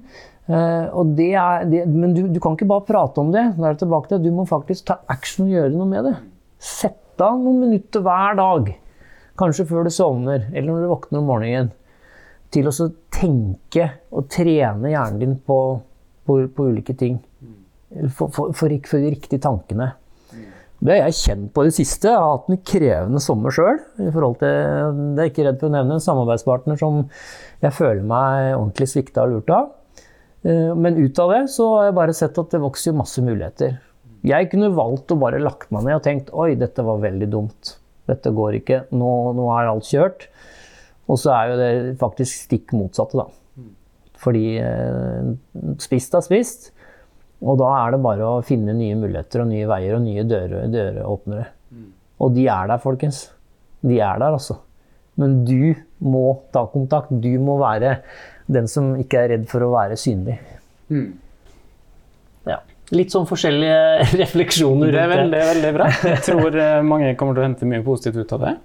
[0.50, 3.48] Uh, det er, det, men du, du, kan ikke bare prate om det.
[3.58, 6.16] Er det Du må faktisk ta action og gjøre noe med det.
[6.62, 8.70] Sett av noen minutter hver dag,
[9.40, 11.72] kanskje før du sovner, eller når du våkner om morgenen,
[12.54, 12.74] til å
[13.14, 15.58] tenke og trene hjernen din på,
[16.26, 17.20] på, på ulike ting
[18.16, 19.94] for, for, for, for de riktige tankene.
[20.80, 22.08] Det har jeg kjent på i det siste.
[22.08, 23.82] Jeg har hatt en krevende sommer sjøl.
[24.00, 24.06] Det
[24.48, 27.02] er ikke redd for å nevne en samarbeidspartner som
[27.60, 29.74] jeg føler meg ordentlig svikta og lurt av.
[30.48, 33.76] Eh, men ut av det så har jeg bare sett at det vokser masse muligheter.
[34.24, 37.76] Jeg kunne valgt å bare lagt meg ned og tenkt oi, dette var veldig dumt.
[38.10, 38.82] Dette går ikke.
[38.96, 40.30] Nå, nå er alt kjørt.
[41.12, 43.28] Og så er jo det faktisk stikk motsatte, da.
[44.20, 45.32] Fordi eh,
[45.84, 46.72] spist er spist.
[47.40, 51.46] Og da er det bare å finne nye muligheter og nye veier og nye døråpnere.
[51.72, 51.86] Mm.
[52.26, 53.22] Og de er der, folkens.
[53.80, 54.58] De er der, altså.
[55.20, 57.12] Men du må ta kontakt.
[57.12, 58.00] Du må være
[58.52, 60.36] den som ikke er redd for å være synlig.
[60.92, 61.10] Mm.
[62.50, 62.60] Ja.
[62.96, 63.80] Litt sånn forskjellige
[64.24, 64.92] refleksjoner.
[64.96, 65.90] Det er veldig, veldig bra.
[66.12, 68.56] Jeg tror eh, mange kommer til å hente mye positivt ut av det.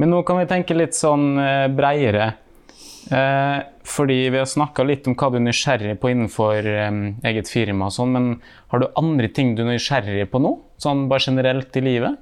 [0.00, 2.32] Men nå kan vi tenke litt sånn eh, breiere.
[3.10, 7.50] Eh, fordi vi har snakka litt om hva du er nysgjerrig på innenfor eh, eget
[7.50, 8.28] firma og sånn, men
[8.70, 10.52] har du andre ting du er nysgjerrig på nå?
[10.78, 12.20] Sånn bare generelt i livet?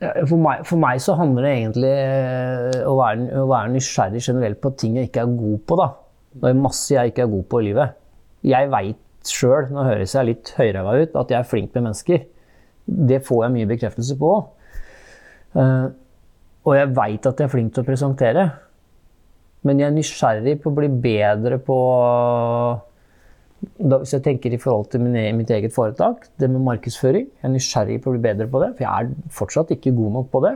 [0.00, 4.60] For meg, for meg, så handler det egentlig eh, å være, å være, nysgjerrig generelt
[4.60, 5.76] på ting jeg ikke er god på.
[5.80, 5.88] da.
[6.40, 7.96] Det er masse jeg ikke er god på i livet.
[8.48, 12.24] Jeg veit sjøl, nå høres jeg litt høyræva ut, at jeg er flink med mennesker.
[13.10, 14.32] Det får jeg mye bekreftelse på.
[15.60, 15.84] Eh,
[16.66, 18.44] og jeg veit at jeg er flink til å presentere.
[19.66, 21.76] Men jeg er nysgjerrig på å bli bedre på
[23.76, 27.26] da, Hvis jeg tenker i forhold til min, mitt eget foretak, det med markedsføring.
[27.28, 30.14] Jeg er nysgjerrig på å bli bedre på det, for jeg er fortsatt ikke god
[30.16, 30.54] nok på det.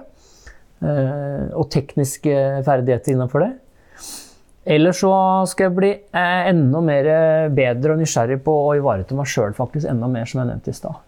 [0.84, 3.52] Eh, og tekniske ferdigheter innenfor det.
[4.64, 5.12] Eller så
[5.48, 7.10] skal jeg bli eh, enda mer
[7.52, 10.80] bedre og nysgjerrig på å ivareta meg sjøl faktisk enda mer, som jeg nevnte i
[10.80, 11.02] stad.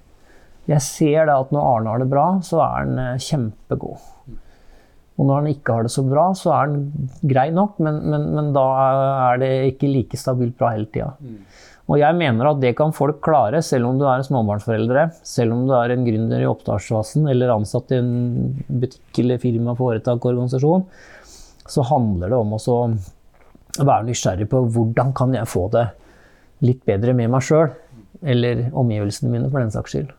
[0.69, 4.13] Jeg ser da at når Arne har det bra, så er han eh, kjempegod.
[5.17, 6.83] Og når han ikke har det så bra, så er han
[7.25, 8.67] grei nok, men, men, men da
[9.31, 11.15] er det ikke like stabilt bra hele tida.
[11.87, 15.55] Og jeg mener at det kan folk klare, selv om du er en småbarnsforeldre, selv
[15.55, 20.27] om du er en gründer i oppstartsfasen eller ansatt i en butikk eller firma, foretak,
[20.27, 20.83] organisasjon.
[21.71, 22.61] Så handler det om å
[23.77, 25.87] være nysgjerrig på hvordan kan jeg få det
[26.67, 27.71] litt bedre med meg sjøl,
[28.27, 30.11] eller omgivelsene mine, for den saks skyld.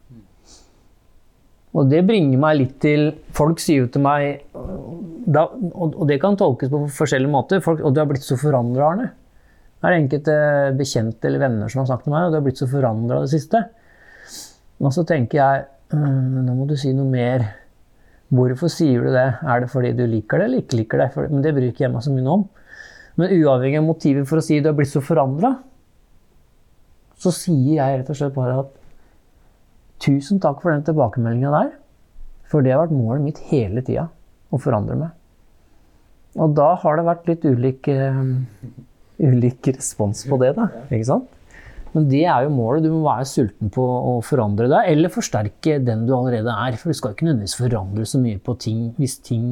[1.77, 5.45] Og det bringer meg litt til Folk sier jo til meg da,
[5.77, 7.61] Og det kan tolkes på forskjellige måter.
[7.63, 9.07] Folk, og du har blitt så forandra, Arne.
[9.77, 10.35] Det er enkelte
[10.77, 13.29] bekjente eller venner som har sagt til meg og du har blitt så forandra det
[13.35, 13.61] siste.
[14.81, 17.45] Og så tenker jeg «Øh, nå må du si noe mer.
[18.33, 19.27] Hvorfor sier du det?
[19.45, 21.27] Er det fordi du liker det eller ikke liker det?
[21.29, 22.47] Men det bryr ikke jeg meg så mye om.
[23.17, 25.53] Men uavhengig av motivet for å si du har blitt så forandra,
[27.17, 28.73] så sier jeg rett og slett bare at
[30.03, 31.71] tusen takk for den tilbakemeldinga der.
[32.47, 34.07] For det har vært målet mitt hele tida.
[34.47, 35.15] Å forandre meg.
[36.37, 38.77] Og da har det vært litt ulik, uh,
[39.19, 40.69] ulik respons på det, da.
[40.87, 41.33] Ikke sant?
[41.95, 42.85] Men det er jo målet.
[42.85, 46.77] Du må være sulten på å forandre deg, eller forsterke den du allerede er.
[46.79, 49.49] For du skal ikke nødvendigvis forandre så mye på ting hvis ting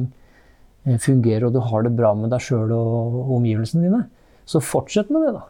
[0.86, 4.04] eh, fungerer og du har det bra med deg sjøl og omgivelsene dine.
[4.46, 5.46] Så fortsett med det, da.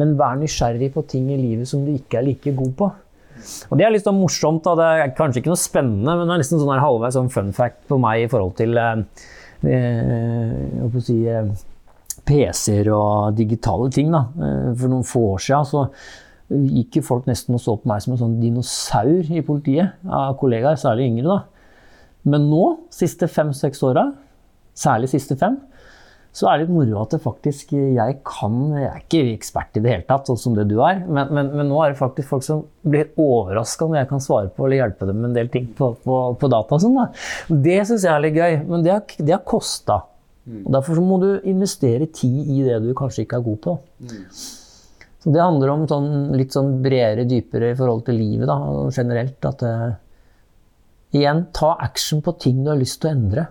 [0.00, 2.88] Men vær nysgjerrig på ting i livet som du ikke er like god på.
[3.70, 4.64] Og det er litt sånn morsomt.
[4.66, 4.74] Da.
[4.78, 7.84] Det er kanskje ikke noe spennende, men det er nesten sånn halvveis sånn fun fact
[7.90, 9.04] på meg i forhold til eh,
[9.68, 11.52] eh, si, eh,
[12.28, 14.12] PC-er og digitale ting.
[14.14, 14.26] Da.
[14.36, 15.86] Eh, for noen få år siden så
[16.52, 19.96] gikk folk nesten og så på meg som en sånn dinosaur i politiet.
[20.04, 21.38] Av kollegaer, særlig yngre.
[21.38, 21.40] da.
[22.28, 24.12] Men nå, siste fem-seks åra,
[24.78, 25.56] særlig siste fem,
[26.32, 29.82] så er det litt moro at det faktisk jeg kan Jeg er ikke ekspert i
[29.84, 32.30] det hele tatt, sånn som det du er, men, men, men nå er det faktisk
[32.30, 35.52] folk som blir overraska når jeg kan svare på eller hjelpe dem med en del
[35.52, 36.78] ting på, på, på data.
[36.80, 37.10] Sånn, da.
[37.52, 40.00] Det syns jeg er litt gøy, men det har, det har kosta.
[40.48, 40.64] Mm.
[40.74, 43.76] Derfor må du investere tid i det du kanskje ikke er god på.
[45.22, 48.56] Så det handler om sånn, litt sånn bredere, dypere i forhold til livet da,
[48.90, 49.38] generelt.
[49.46, 49.90] At eh,
[51.20, 53.46] igjen, ta action på ting du har lyst til å endre.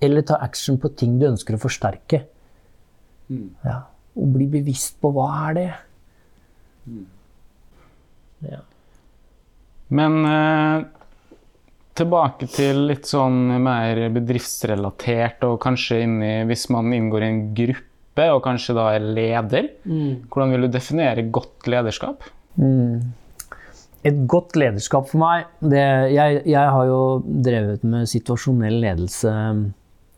[0.00, 2.22] Eller ta action på ting du ønsker å forsterke.
[3.66, 3.80] Ja.
[4.16, 5.68] Og bli bevisst på hva er det
[8.46, 8.60] ja.
[9.88, 10.86] Men eh,
[11.96, 18.30] tilbake til litt sånn mer bedriftsrelatert, og kanskje inni, hvis man inngår i en gruppe
[18.32, 19.70] og kanskje da er leder.
[20.30, 22.24] Hvordan vil du definere godt lederskap?
[24.06, 25.82] Et godt lederskap for meg det,
[26.14, 29.32] jeg, jeg har jo drevet med situasjonell ledelse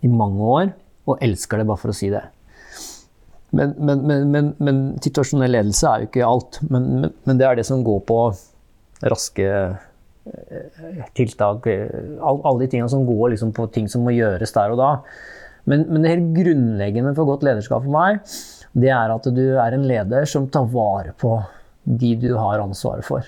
[0.05, 0.73] i mange år,
[1.09, 2.21] og elsker det, bare for å si det.
[3.57, 6.59] Men, men, men, men, situasjonell ledelse er jo ikke alt.
[6.69, 8.19] Men, men, det er det som går på
[9.09, 11.67] raske eh, tiltak.
[11.73, 14.83] eh, all- Alle de tingene som går liksom på ting som må gjøres der og
[14.83, 14.91] da.
[15.69, 18.21] Men, men det helt grunnleggende for godt lederskap for meg,
[18.79, 21.39] det er at du er en leder som tar vare på
[21.89, 23.25] de du har ansvaret for.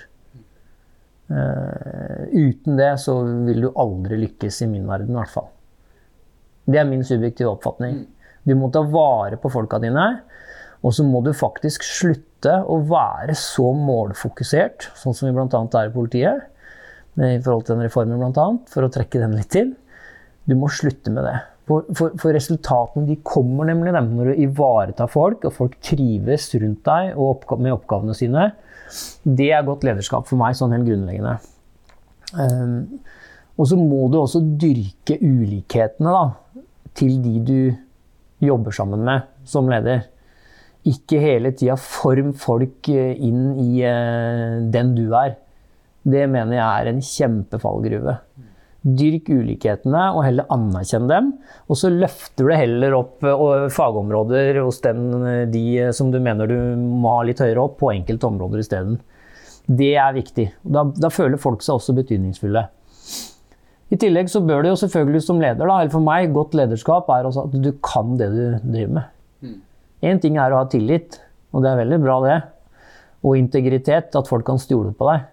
[1.31, 3.15] Eh, uten det så
[3.47, 5.47] vil du aldri lykkes i min verden, i hvert fall.
[6.67, 8.03] Det er min subjektive oppfatning.
[8.43, 10.07] Du må ta vare på folka dine,
[10.81, 15.61] og så må du faktisk slutte å være så målfokusert, sånn som vi bl.a.
[15.61, 16.49] er i politiet,
[17.19, 19.75] eh, i forhold til den reformen bl.a., for å trekke den litt til.
[20.49, 21.37] Du må slutte med det.
[21.69, 26.49] For, for, for resultatene de kommer nemlig dem, når du ivaretar folk, og folk trives
[26.57, 28.49] rundt deg og oppga med oppgavene sine.
[29.23, 31.37] Det er godt lederskap for meg, sånn helt grunnleggende.
[32.31, 33.01] Um,
[33.59, 36.63] og så må du også dyrke ulikhetene da,
[36.97, 37.59] til de du
[38.41, 40.07] jobber sammen med som leder.
[40.87, 45.35] Ikke hele tida form folk eh, inn i eh, den du er.
[46.01, 48.15] Det mener jeg er en kjempefallgruve.
[48.81, 51.31] Dyrk ulikhetene og heller anerkjenn dem.
[51.69, 56.17] Og så løfter du heller opp eh, fagområder hos den, eh, de eh, som du
[56.23, 58.97] mener du må ha litt høyere opp, på enkelte områder isteden.
[59.69, 60.47] Det er viktig.
[60.65, 62.65] Da, da føler folk seg også betydningsfulle.
[63.91, 67.09] I tillegg så bør du jo selvfølgelig som leder, da, eller for meg, godt lederskap
[67.11, 69.57] er også at du kan det du driver med.
[70.01, 71.19] Én ting er å ha tillit,
[71.51, 72.39] og det er veldig bra det.
[73.21, 75.27] og integritet, at folk kan stole på deg.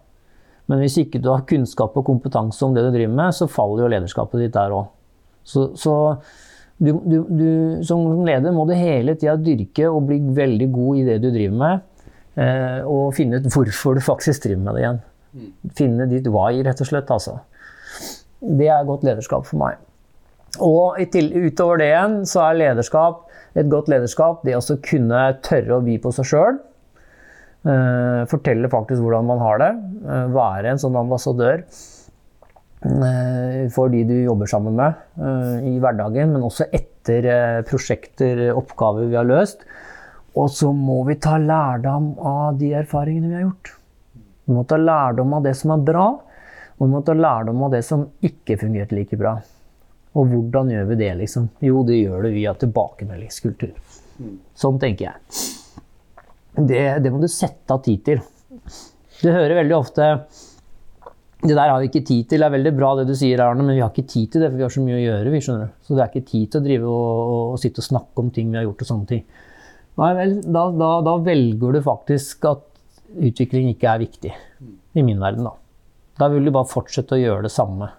[0.68, 3.86] Men hvis ikke du har kunnskap og kompetanse om det du driver med, så faller
[3.86, 4.90] jo lederskapet ditt der òg.
[5.48, 5.94] Så, så
[6.76, 7.48] du, du, du,
[7.88, 11.56] som leder må du hele tida dyrke og bli veldig god i det du driver
[11.62, 11.86] med.
[12.38, 15.00] Eh, og finne ut hvorfor du faktisk driver med det igjen.
[15.78, 17.10] Finne ditt why, rett og slett.
[17.10, 17.38] Altså.
[18.38, 19.80] Det er godt lederskap for meg.
[20.64, 23.26] Og til, utover det igjen, så er lederskap,
[23.58, 26.60] et godt lederskap det å kunne tørre å by på seg sjøl.
[27.68, 29.72] Uh, fortelle faktisk hvordan man har det.
[30.06, 31.64] Uh, være en sånn ambassadør
[32.86, 34.94] uh, for de du jobber sammen med
[35.68, 37.26] i hverdagen, men også etter
[37.68, 39.66] prosjekter, oppgaver vi har løst.
[40.38, 43.72] Og så må vi ta lærdom av de erfaringene vi har gjort.
[44.48, 46.08] Vi må ta lærdom av det som er bra,
[46.78, 49.34] og vi må ta lærdom av det som ikke fungerte like bra.
[50.16, 51.50] Og hvordan gjør vi det, liksom?
[51.64, 53.74] Jo, det gjør det via tilbakemeldingskultur.
[54.56, 55.40] Sånn tenker jeg.
[56.58, 58.22] Det, det, må du sette av tid til.
[59.20, 60.06] Du hører veldig ofte
[61.38, 62.42] det der har vi ikke tid til.
[62.42, 64.48] Det er veldig bra det du sier, Arne, men vi har ikke tid til det,
[64.50, 65.34] for vi har så mye å gjøre.
[65.34, 65.68] vi skjønner.
[65.86, 68.32] Så det er ikke tid til å drive og, og, og sitte og snakke om
[68.34, 69.22] ting vi har gjort og sånne ting.
[69.98, 72.66] Nei vel, da, da, da, velger du faktisk at
[73.28, 74.34] utvikling ikke er viktig.
[74.98, 75.54] I min verden, da.
[76.18, 77.92] Da vil du bare fortsette å gjøre det samme.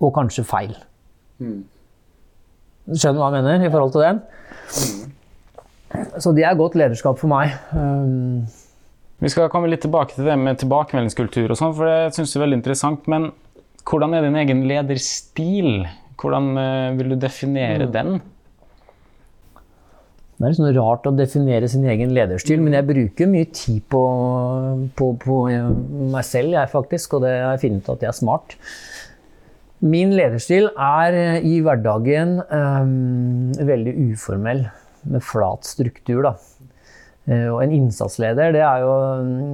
[0.00, 0.72] Og kanskje feil.
[1.42, 1.60] Mm.
[2.88, 5.16] Skjønner du hva jeg mener i forhold til den?
[6.20, 7.54] Så det er godt lederskap for meg.
[7.72, 8.44] Um,
[9.22, 12.40] vi skal komme litt tilbake til det med tilbakemeldingskultur, og sånn, for det syns jeg
[12.40, 13.08] er veldig interessant.
[13.10, 13.30] Men
[13.88, 15.86] hvordan er din egen lederstil?
[16.20, 17.94] Hvordan uh, vil du definere mm.
[17.94, 18.18] den?
[20.38, 23.80] Det er litt sånn rart å definere sin egen lederstil, men jeg bruker mye tid
[23.90, 24.02] på,
[24.94, 28.18] på, på meg selv, jeg faktisk, og det har jeg funnet ut at jeg er
[28.20, 28.54] smart.
[29.82, 34.62] Min lederstil er i hverdagen um, veldig uformell
[35.10, 36.22] med flat struktur.
[36.26, 36.34] Da.
[37.28, 38.92] Eh, og en innsatsleder, det er jo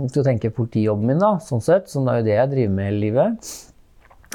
[0.08, 2.76] Skal du tenke politijobben min, da, sånn sett, som det er jo det jeg driver
[2.76, 3.54] med hele livet.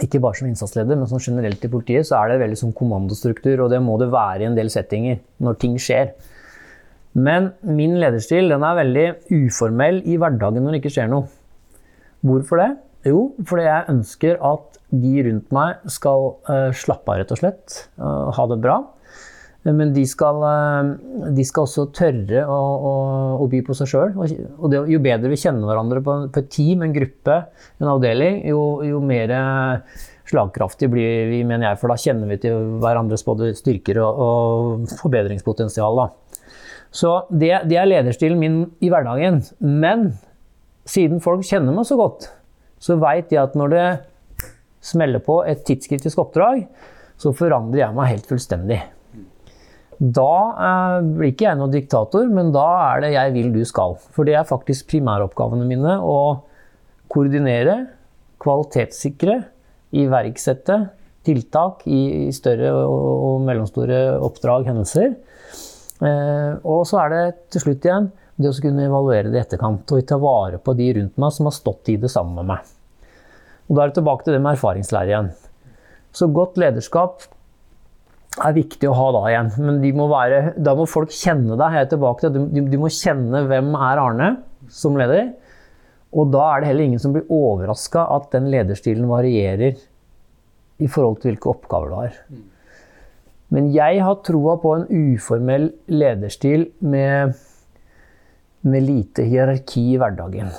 [0.04, 3.66] Ikke bare som innsatsleder, men som generelt i politiet så er det veldig sånn kommandostruktur,
[3.66, 6.14] og det må det være i en del settinger når ting skjer.
[7.20, 11.28] Men min lederstil den er veldig uformell i hverdagen når det ikke skjer noe.
[12.24, 12.70] Hvorfor det?
[13.08, 17.78] Jo, fordi jeg ønsker at de rundt meg skal uh, slappe av, rett og slett.
[18.00, 18.82] Uh, ha det bra.
[19.68, 20.92] Men de skal, eh,
[21.36, 22.94] de skal også tørre å, å,
[23.44, 24.14] å, by på seg sjøl.
[24.16, 27.42] Og det, jo bedre vi kjenner hverandre på, på, et team, en gruppe,
[27.82, 29.36] en avdeling, jo, jo mer
[30.30, 31.82] slagkraftig blir vi, mener jeg.
[31.82, 36.04] For da kjenner vi til hverandres både styrker og, og forbedringspotensial.
[36.04, 36.46] Da.
[36.96, 39.42] Så det, det er lederstilen min i hverdagen.
[39.60, 40.12] Men
[40.90, 42.30] siden folk kjenner meg så godt,
[42.82, 43.88] så veit de at når det
[44.86, 46.64] smeller på et tidskritisk oppdrag,
[47.20, 48.80] så forandrer jeg meg helt fullstendig.
[50.00, 53.98] Da eh, blir ikke jeg noen diktator, men da er det 'jeg vil, du skal'.
[54.16, 56.42] For det er faktisk primæroppgavene mine å
[57.12, 57.88] koordinere,
[58.40, 59.44] kvalitetssikre,
[59.92, 60.90] iverksette
[61.26, 65.16] tiltak i større og mellomstore oppdrag, hendelser.
[66.00, 69.92] Eh, og så er det til slutt igjen det å kunne evaluere det i etterkant
[69.92, 72.60] og ta vare på de rundt meg som har stått i det sammen med meg.
[73.68, 75.34] Og Da er det tilbake til det med erfaringslære igjen.
[76.16, 77.28] Så godt lederskap
[78.46, 79.52] er viktig å ha da igjen.
[79.66, 81.76] Men må være, da må folk kjenne deg.
[81.76, 84.30] Jeg er tilbake til de, de må kjenne hvem er Arne
[84.74, 85.34] som leder.
[86.18, 89.78] Og da er det heller ingen som blir overraska at den lederstilen varierer
[90.80, 92.18] i forhold til hvilke oppgaver du har.
[93.54, 97.34] Men jeg har troa på en uformell lederstil med,
[98.62, 100.52] med lite hierarki i hverdagen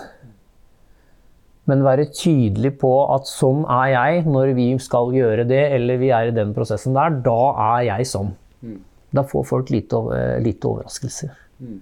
[1.70, 6.11] men være tydelig på at sånn er jeg når vi skal gjøre det, eller vi
[6.14, 7.20] er i den prosessen der.
[7.24, 7.40] Da
[7.74, 8.33] er jeg sånn.
[8.66, 8.80] Mm.
[9.16, 10.00] Da får folk lite,
[10.42, 11.33] lite overraskelser.
[11.61, 11.78] Mm.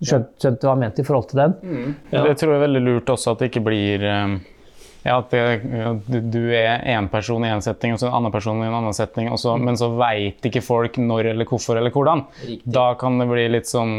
[0.00, 1.58] Skjønte, skjønte hva jeg mente i forhold til den?
[1.60, 1.92] Mm.
[2.08, 2.24] Ja.
[2.24, 4.36] Det tror jeg er veldig lurt også, at det ikke blir eh,
[5.04, 8.60] ja, at det, du er én person i én setting, og så en annen person
[8.60, 9.68] i en annen setting, så, mm.
[9.68, 12.24] men så veit ikke folk når eller hvorfor eller hvordan.
[12.44, 12.72] Riktig.
[12.76, 13.94] Da kan det bli litt sånn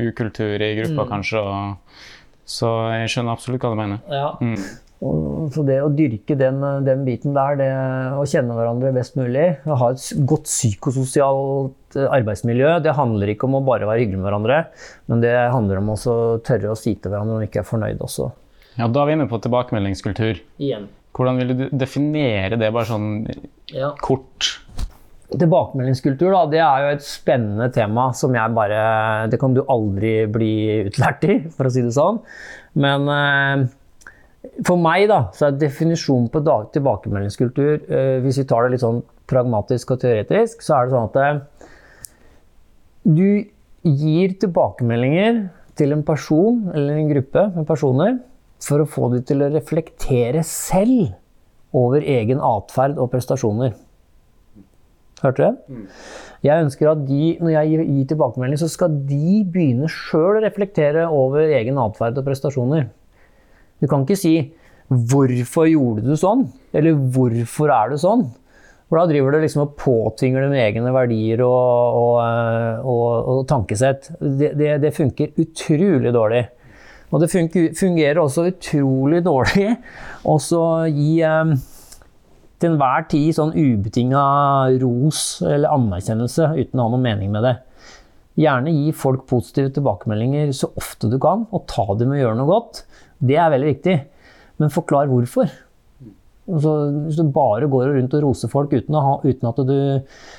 [0.00, 1.10] ukultur i gruppa, mm.
[1.12, 1.42] kanskje.
[1.44, 2.04] og
[2.46, 4.02] så jeg skjønner absolutt hva du mener.
[4.10, 4.28] Ja.
[4.40, 5.50] Mm.
[5.52, 7.68] så det å dyrke den, den biten der, det
[8.16, 13.50] å kjenne hverandre best mulig, å ha et godt psykososialt eh, arbeidsmiljø, det handler ikke
[13.50, 14.60] om å bare være hyggelig med hverandre,
[15.10, 16.16] men det handler om å
[16.46, 18.30] tørre å si til hverandre når man ikke er fornøyd også.
[18.76, 20.40] Ja, Da er vi inne på tilbakemeldingskultur.
[20.60, 20.88] Igjen.
[21.16, 23.08] Hvordan vil du definere det bare sånn
[23.72, 23.94] ja.
[24.04, 24.58] kort?
[25.26, 30.20] Tilbakemeldingskultur da, det er jo et spennende tema som jeg bare Det kan du aldri
[30.30, 30.52] bli
[30.86, 32.20] utlært i, for å si det sånn.
[32.78, 33.64] Men eh,
[34.66, 36.44] for meg da, så er definisjonen på
[36.76, 41.10] tilbakemeldingskultur eh, Hvis vi tar det litt sånn pragmatisk og teoretisk, så er det sånn
[41.10, 41.70] at eh,
[43.06, 43.28] du
[43.86, 45.46] gir tilbakemeldinger
[45.78, 48.16] til en person eller en gruppe med personer
[48.62, 51.12] for å få dem til å reflektere selv
[51.76, 53.74] over egen atferd og prestasjoner.
[55.22, 55.80] Hørte du det?
[56.44, 61.06] Jeg ønsker at de, når jeg gir, tilbakemelding, så skal de begynne sjøl å reflektere
[61.08, 62.90] over egen atferd og prestasjoner.
[63.80, 64.52] Du kan ikke si
[64.88, 68.30] 'hvorfor gjorde du sånn?' eller 'hvorfor er du sånn?'
[68.86, 73.46] For da driver du liksom og påtvinger dem egne verdier og, og, eh, og, og
[73.50, 74.12] tankesett.
[74.20, 76.46] Det, det, det, funker utrolig dårlig.
[77.10, 77.30] Og det
[77.74, 79.72] fungerer også utrolig dårlig
[80.22, 80.38] å
[80.86, 81.56] gi eh,
[82.60, 84.22] til enhver tid sånn ubetinga
[84.80, 87.54] ros eller anerkjennelse uten å ha noen mening med det.
[88.40, 92.40] Gjerne gi folk positive tilbakemeldinger så ofte du kan, og ta dem med å gjøre
[92.40, 92.82] noe godt.
[93.16, 93.96] Det er veldig viktig.
[94.60, 95.48] Men forklar hvorfor.
[96.46, 96.72] Altså,
[97.08, 99.78] hvis du bare går rundt og roser folk uten, ha, uten at du,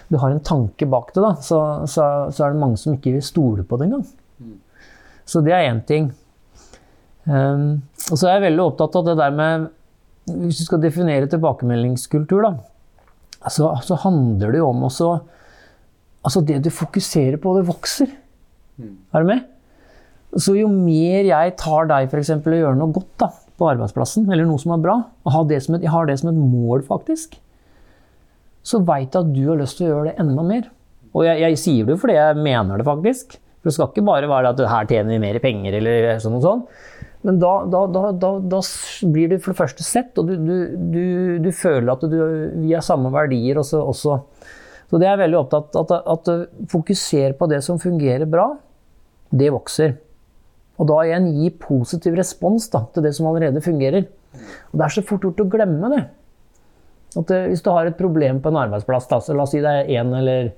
[0.07, 1.59] du, har en tanke bak det, da, så,
[1.89, 4.05] så, så, er det mange som ikke vil stole på det engang.
[5.27, 6.13] Så det er én ting.
[7.27, 9.67] Um, og så er jeg veldig opptatt av det der med
[10.27, 12.53] Hvis du skal definere tilbakemeldingskultur, da,
[13.53, 15.17] så, så handler det jo om også
[16.27, 18.09] Altså, det du fokuserer på, det vokser.
[18.81, 18.95] Mm.
[19.15, 19.45] Er du med?
[20.35, 24.25] Så jo mer jeg tar deg for eksempel, og gjør noe godt, da, på arbeidsplassen,
[24.27, 26.41] eller noe som er bra, og har det som et, jeg har det som et
[26.41, 27.37] mål, faktisk,
[28.67, 30.67] så veit jeg at du har lyst til å gjøre det enda mer.
[31.15, 33.37] Og jeg, jeg sier det jo fordi jeg mener det, faktisk.
[33.57, 36.43] For det skal ikke bare være at her tjener vi mer penger, eller sånn og
[36.43, 36.65] sånn.
[37.25, 38.61] Men da, da, da, da,
[39.09, 40.55] blir du for det første sett, og du, du,
[40.93, 41.03] du,
[41.43, 42.05] du føler at
[42.61, 43.81] vi har samme verdier også.
[43.81, 44.19] også.
[44.87, 45.95] Så det er jeg veldig opptatt av.
[46.13, 48.51] At, at fokuser på det som fungerer bra.
[49.33, 49.97] Det vokser.
[50.77, 54.07] Og da igjen gi positiv respons da, til det som allerede fungerer.
[54.71, 56.03] Og Det er så fort gjort å glemme det.
[57.17, 59.73] At Hvis du har et problem på en arbeidsplass, da, så la oss si det
[59.73, 60.53] er én eller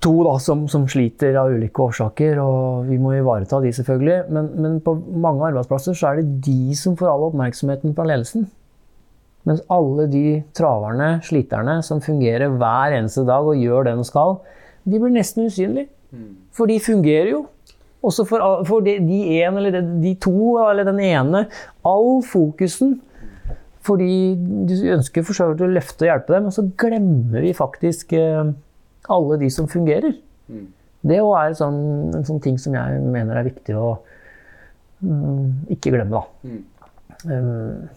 [0.00, 4.16] to da, som, som, sliter av ulike årsaker, og vi må ivareta de selvfølgelig.
[4.32, 8.48] Men, men, på mange arbeidsplasser så er det de som får all oppmerksomheten fra ledelsen.
[9.48, 10.24] Mens alle de
[10.56, 14.36] traverne, sliterne, som fungerer hver eneste dag og gjør det de skal,
[14.88, 15.90] de blir nesten usynlige.
[16.56, 17.44] For de fungerer jo.
[18.02, 21.44] Også for, for de, de en eller de, de, to eller den ene.
[21.86, 22.98] All fokusen.
[23.84, 24.36] Fordi
[24.68, 28.50] du ønsker for å løfte og hjelpe dem, og så glemmer vi faktisk eh,
[29.12, 30.14] alle de som fungerer.
[30.50, 30.66] Mm.
[31.10, 31.80] Det er sånn,
[32.16, 33.94] en sånn ting som jeg mener er viktig å
[35.00, 36.50] mm, ikke glemme, da.
[36.50, 36.60] Mm.
[37.30, 37.88] Um,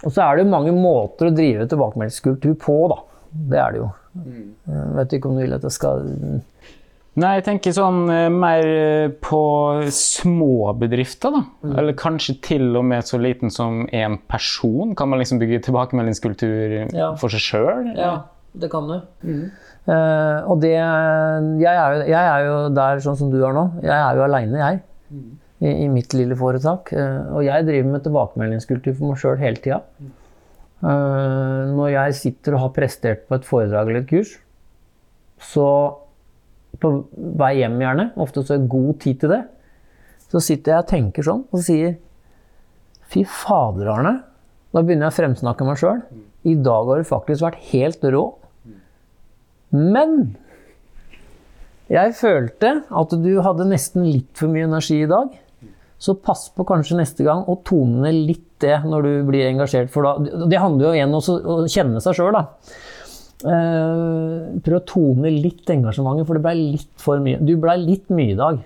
[0.00, 3.00] og så er det jo mange måter å drive tilbakemeldingskultur på, da.
[3.30, 3.90] Det er det jo.
[4.18, 4.46] Mm.
[4.66, 6.08] Jeg vet ikke om du vil at jeg skal
[7.20, 9.40] Nei, jeg tenker sånn eh, mer eh, på
[9.92, 11.40] små bedrifter, da.
[11.66, 11.72] Mm.
[11.82, 14.94] Eller kanskje til og med så liten som én person.
[14.96, 17.10] Kan man liksom bygge tilbakemeldingskultur ja.
[17.20, 17.90] for seg sjøl?
[17.98, 18.14] Ja,
[18.54, 19.00] det kan du.
[19.26, 19.50] Mm.
[19.88, 20.82] Uh, og det jeg
[21.64, 23.66] er, jo, jeg er, jo, der sånn som du er nå.
[23.84, 24.82] Jeg er jo aleine, jeg.
[25.10, 25.30] Mm.
[25.60, 26.92] I, I, mitt lille foretak.
[26.94, 29.80] Uh, og jeg driver med tilbakemeldingskultur for meg sjøl hele tida.
[30.80, 34.36] Uh, når jeg sitter og har prestert på et foredrag eller et kurs,
[35.40, 35.66] så
[36.80, 36.92] på
[37.40, 39.42] vei hjem gjerne, ofte så er det god tid til det,
[40.30, 41.96] så sitter jeg og tenker sånn og sier
[43.10, 44.12] Fy fader, Arne.
[44.70, 45.98] Da begynner jeg å fremsnakke meg sjøl.
[46.46, 48.20] I dag har du faktisk vært helt rå.
[49.76, 50.34] Men
[51.90, 55.32] jeg følte at du hadde nesten litt for mye energi i dag.
[56.00, 59.90] Så pass på kanskje neste gang å tone ned litt det når du blir engasjert.
[59.92, 62.46] For da, det handler jo igjen om å kjenne seg sjøl, da.
[63.40, 67.40] Uh, prøv å tone litt engasjementet, for det blei litt for mye.
[67.42, 68.62] Du ble litt mye i dag.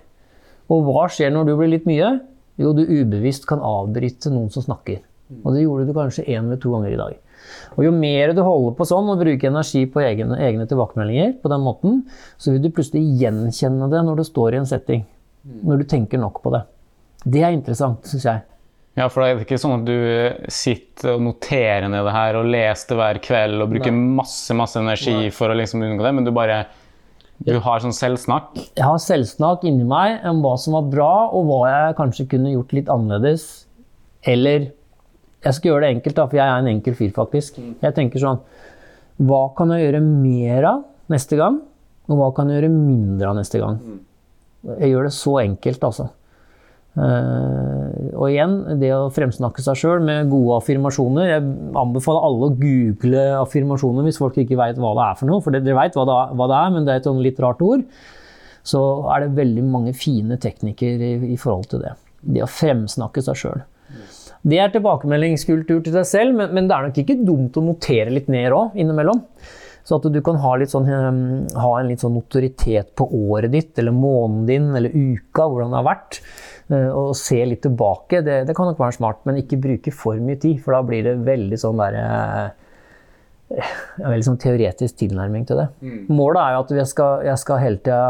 [0.72, 2.12] Og hva skjer når du blir litt mye?
[2.60, 5.00] Jo, du ubevisst kan avbryte noen som snakker.
[5.42, 7.18] Og det gjorde du kanskje én eller to ganger i dag.
[7.74, 11.52] Og jo mer du holder på sånn og bruker energi på egne, egne tilbakemeldinger, på
[11.52, 12.00] den måten,
[12.38, 15.04] så vil du plutselig gjenkjenne det når du står i en setting.
[15.44, 16.64] Når du tenker nok på det.
[17.24, 18.44] Det er interessant, syns jeg.
[18.94, 22.46] Ja, for det er ikke sånn at du sitter og noterer ned det her og
[22.46, 24.04] leser det hver kveld og bruker Nei.
[24.20, 25.32] masse masse energi Nei.
[25.34, 26.62] for å liksom unngå det, men du bare
[27.42, 28.54] du har sånn selvsnakk?
[28.78, 32.52] Jeg har selvsnakk inni meg om hva som var bra, og hva jeg kanskje kunne
[32.54, 33.66] gjort litt annerledes.
[34.30, 34.70] Eller
[35.44, 37.60] Jeg skal gjøre det enkelt, da, for jeg er en enkel fyr, faktisk.
[37.60, 37.76] Mm.
[37.84, 38.42] Jeg tenker sånn
[39.28, 40.82] Hva kan jeg gjøre mer av
[41.12, 41.60] neste gang?
[42.08, 43.78] Og hva kan jeg gjøre mindre av neste gang?
[43.80, 44.02] Mm.
[44.80, 46.10] Jeg gjør det så enkelt, altså.
[46.94, 51.30] Uh, og igjen, det å fremsnakke seg sjøl med gode affirmasjoner.
[51.32, 51.44] Jeg
[51.80, 55.42] anbefaler alle å google affirmasjoner hvis folk ikke veit hva det er for noe.
[55.44, 57.82] For dere veit hva, hva, det er, men det er et sånn litt rart ord.
[58.64, 58.80] Så
[59.12, 61.96] er det veldig mange fine teknikker i, i forhold til det.
[62.24, 63.64] Det å fremsnakke seg sjøl.
[64.44, 68.12] Det er tilbakemeldingskultur til deg selv, men, men, det er nok ikke dumt å notere
[68.12, 69.22] litt ned òg innimellom.
[69.84, 73.72] Så at du kan ha, sånn, eh, ha en litt sånn notoritet på året ditt,
[73.80, 76.20] eller måneden din, eller uka, hvordan det har vært.
[76.72, 80.20] eh, Og se litt tilbake, det, det kan nok være smart, men ikke bruke for
[80.20, 80.60] mye tid.
[80.64, 82.52] For da blir det veldig sånn derre
[83.54, 85.66] en veldig sånn teoretisk tilnærming til det.
[86.08, 88.00] Målet er jo at jeg skal, jeg skal hele tida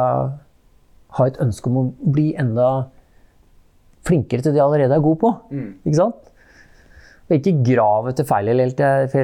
[1.19, 2.69] ha et ønske om å bli enda
[4.07, 5.33] flinkere til det jeg allerede er god på.
[5.85, 6.31] Ikke sant?
[7.25, 8.69] Og ikke grav etter feil hele,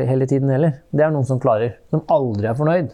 [0.09, 0.79] hele tiden heller.
[0.89, 1.77] Det er noen som klarer.
[1.93, 2.93] Som aldri er fornøyd.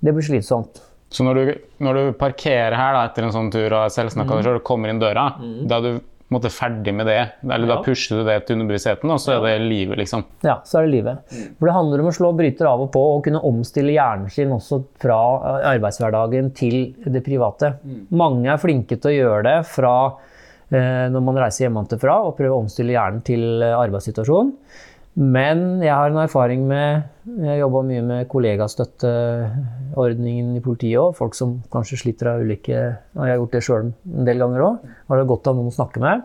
[0.00, 0.82] Det blir slitsomt.
[1.12, 4.48] Så når du, når du parkerer her da, etter en sånn tur og selvsnakka mm.
[4.56, 5.28] og kommer inn døra,
[5.68, 7.20] da er du måte ferdig med det.
[7.44, 10.24] Eller da pusher du det til underbevisstheten, og så er det livet, liksom.
[10.46, 11.36] Ja, så er det livet.
[11.58, 14.54] For det handler om å slå bryter av og på og kunne omstille hjernen sin
[14.56, 17.76] også fra eh, arbeidshverdagen til det private.
[18.16, 19.94] Mange er flinke til å gjøre det fra
[21.12, 24.52] når man reiser hjemmefra og prøver å omstille hjernen til eh, arbeidssituasjonen.
[25.16, 27.02] Men jeg har en erfaring med
[27.40, 31.16] Jeg jobba mye med kollegastøtteordningen i politiet òg.
[31.16, 32.76] Folk som kanskje sliter av ulike
[33.16, 34.74] og Jeg har gjort det sjøl en del ganger òg.
[35.08, 36.16] Har det godt av noen å snakke med.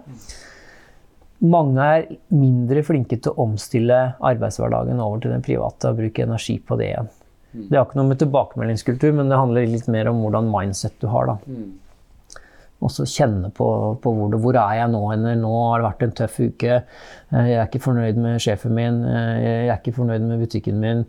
[1.42, 6.56] Mange er mindre flinke til å omstille arbeidshverdagen over til den private og bruke energi
[6.60, 7.10] på det igjen.
[7.52, 11.08] Det har ikke noe med tilbakemeldingskultur, men det handler litt mer om hvordan mindset du
[11.12, 11.32] har.
[11.32, 11.36] da.
[12.82, 13.66] Og så kjenne på,
[14.02, 15.36] på hvor, det, hvor er jeg nå henne.
[15.38, 16.80] Nå har det vært en tøff uke.
[17.30, 19.04] Eh, Jeg er ikke fornøyd med sjefen min.
[19.06, 21.04] Eh, Jeg er ikke fornøyd med butikken min.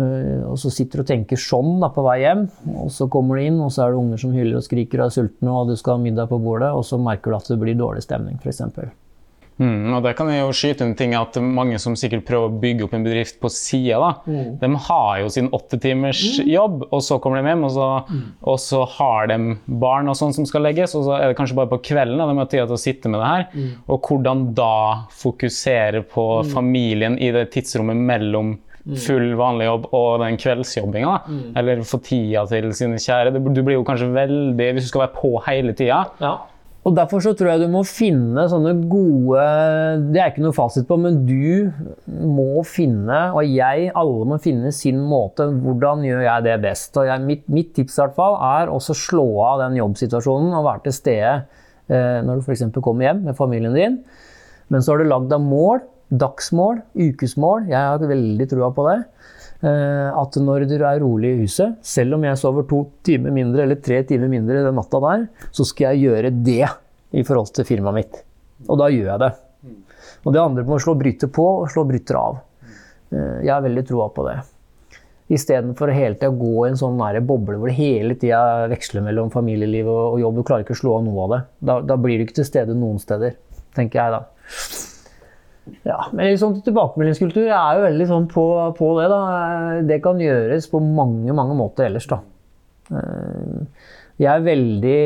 [0.00, 2.46] Eh, Og så sitter du og tenker sånn da, på vei hjem,
[2.80, 5.10] og så kommer du inn, og så er det unger som hyler og skriker og
[5.10, 7.60] er sultne, og du skal ha middag på bordet, og så merker du at det
[7.60, 8.62] blir dårlig stemning, f.eks.
[9.60, 12.60] Mm, og det kan jeg jo skyte en ting at mange som sikkert prøver å
[12.62, 17.02] bygge opp en bedrift på sida, da, de har jo sin åtte timers jobb, og
[17.04, 17.88] så kommer de hjem, og så,
[18.40, 19.38] og så har de
[19.82, 22.38] barn og sånn som skal legges, og så er det kanskje bare på kvelden de
[22.40, 23.46] har tid til å sitte med det her.
[23.92, 24.72] Og hvordan da
[25.12, 28.56] fokusere på familien i det tidsrommet mellom
[28.96, 31.16] full vanlig jobb og den kveldsjobbinga,
[31.60, 33.34] eller få tida til sine kjære.
[33.36, 36.38] Du blir jo kanskje veldig Hvis du skal være på hele tida, Ja.
[36.90, 39.42] Og Derfor så tror jeg du må finne sånne gode
[40.10, 41.70] Det er ikke noe fasit på, men du
[42.10, 45.46] må finne, og jeg, alle må finne sin måte.
[45.62, 46.98] Hvordan gjør jeg det best?
[46.98, 50.66] Og jeg, mitt, mitt tips i hvert fall er også slå av den jobbsituasjonen og
[50.66, 52.66] være til stede eh, når du f.eks.
[52.82, 54.00] kommer hjem med familien din.
[54.70, 57.70] Men så har du lagd deg mål, dagsmål, ukesmål.
[57.70, 58.98] Jeg har veldig trua på det.
[59.60, 63.66] Eh, at når du er rolig i huset, selv om jeg sover to timer mindre
[63.66, 66.64] eller tre timer mindre den natta der, så skal jeg gjøre det
[67.12, 68.22] i forhold til firmaet mitt.
[68.68, 69.32] Og da gjør jeg det.
[70.24, 72.40] Og det andre å slå bryter på og slå bryter av.
[73.12, 74.38] Eh, Jeg har veldig troa på det.
[75.30, 79.28] Istedenfor hele tida gå i en sånn nære boble hvor det hele tida veksler mellom
[79.30, 80.40] familieliv og jobb.
[80.40, 81.42] Du klarer ikke å slå av noe av det.
[81.68, 83.36] Da, da blir du ikke til stede noen steder,
[83.76, 84.24] tenker jeg da.
[85.86, 88.44] Ja, men sånn tilbakemeldingskultur er jo veldig sånn på,
[88.78, 89.08] på det.
[89.12, 89.20] da.
[89.86, 92.20] Det kan gjøres på mange, mange måter ellers, da.
[92.90, 93.88] Eh,
[94.20, 95.00] Jeg er veldig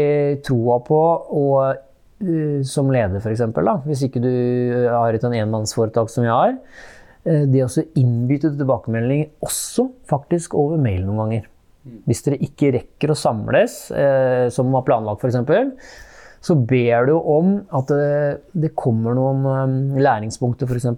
[0.46, 1.00] troa på
[1.38, 3.44] å eh, som leder, f.eks.,
[3.86, 4.32] hvis ikke du
[4.90, 6.56] har et enmannsforetak som jeg har,
[7.24, 11.46] de det å så innby til tilbakemelding også faktisk over mail noen ganger.
[12.08, 15.38] Hvis dere ikke rekker å samles, eh, som var planlagt f.eks.,
[16.44, 20.90] så ber du om at det, det kommer noen eh, læringspunkter f.eks.,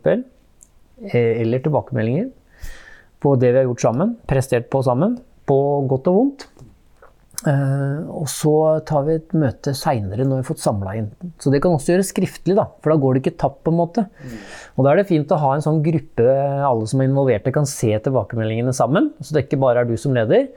[1.13, 2.33] eh, eller tilbakemeldinger
[3.23, 5.17] på det vi har gjort sammen, prestert på sammen,
[5.47, 6.47] på godt og vondt.
[7.47, 8.53] Eh, og så
[8.89, 11.11] tar vi et møte seinere når vi har fått samla inn.
[11.43, 13.63] Så det kan også gjøres skriftlig, da, for da går det ikke tapt.
[13.67, 14.07] på en måte.
[14.77, 17.67] Og Da er det fint å ha en sånn gruppe alle som er involverte kan
[17.67, 19.13] se tilbakemeldingene sammen.
[19.21, 20.49] Så det ikke bare er du som leder.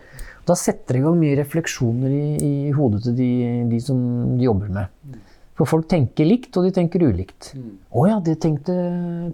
[0.50, 3.32] Da setter det i gang mye refleksjoner i, i hodet til de,
[3.70, 4.00] de som
[4.34, 5.20] de jobber med.
[5.60, 7.52] For folk tenker likt, og de tenker ulikt.
[7.92, 8.74] 'Å ja, det tenkte,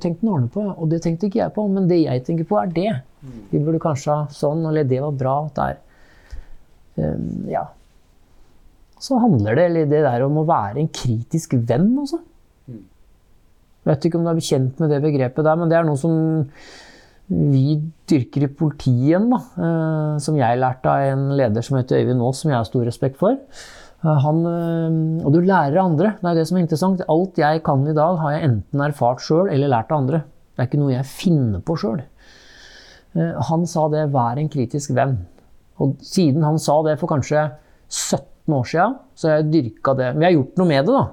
[0.02, 2.72] tenkte Arne på, og det tenkte ikke jeg på.' Men det jeg tenker på, er
[2.74, 2.92] det.
[3.52, 5.78] Vi burde kanskje ha sånn, eller det var bra der.
[6.98, 7.68] Um, ja.
[9.00, 12.20] Så handler det, eller det der om å være en kritisk venn også.
[13.86, 16.00] Jeg vet ikke om du er kjent med det begrepet der, men det er noe
[16.02, 16.16] som
[17.30, 19.40] vi dyrker i politiet da.
[19.58, 22.86] eh, Som jeg lærte av en leder som heter Øyvind Aas, som jeg har stor
[22.86, 23.32] respekt for.
[24.04, 26.16] Eh, Han, eh, og du lærer andre.
[26.22, 27.02] Det er det som er interessant.
[27.10, 30.24] Alt jeg kan i dag, har jeg enten erfart sjøl eller lært av andre.
[30.56, 32.04] Det er ikke noe jeg finner på sjøl.
[33.16, 35.18] Han sa det 'vær en kritisk venn'.
[35.80, 37.52] Og siden han sa det for kanskje
[37.90, 40.16] 17 år siden, så har jeg dyrka det.
[40.18, 41.10] Vi har gjort noe med det, da.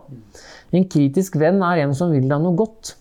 [0.72, 2.94] En kritisk venn er en som vil deg noe godt.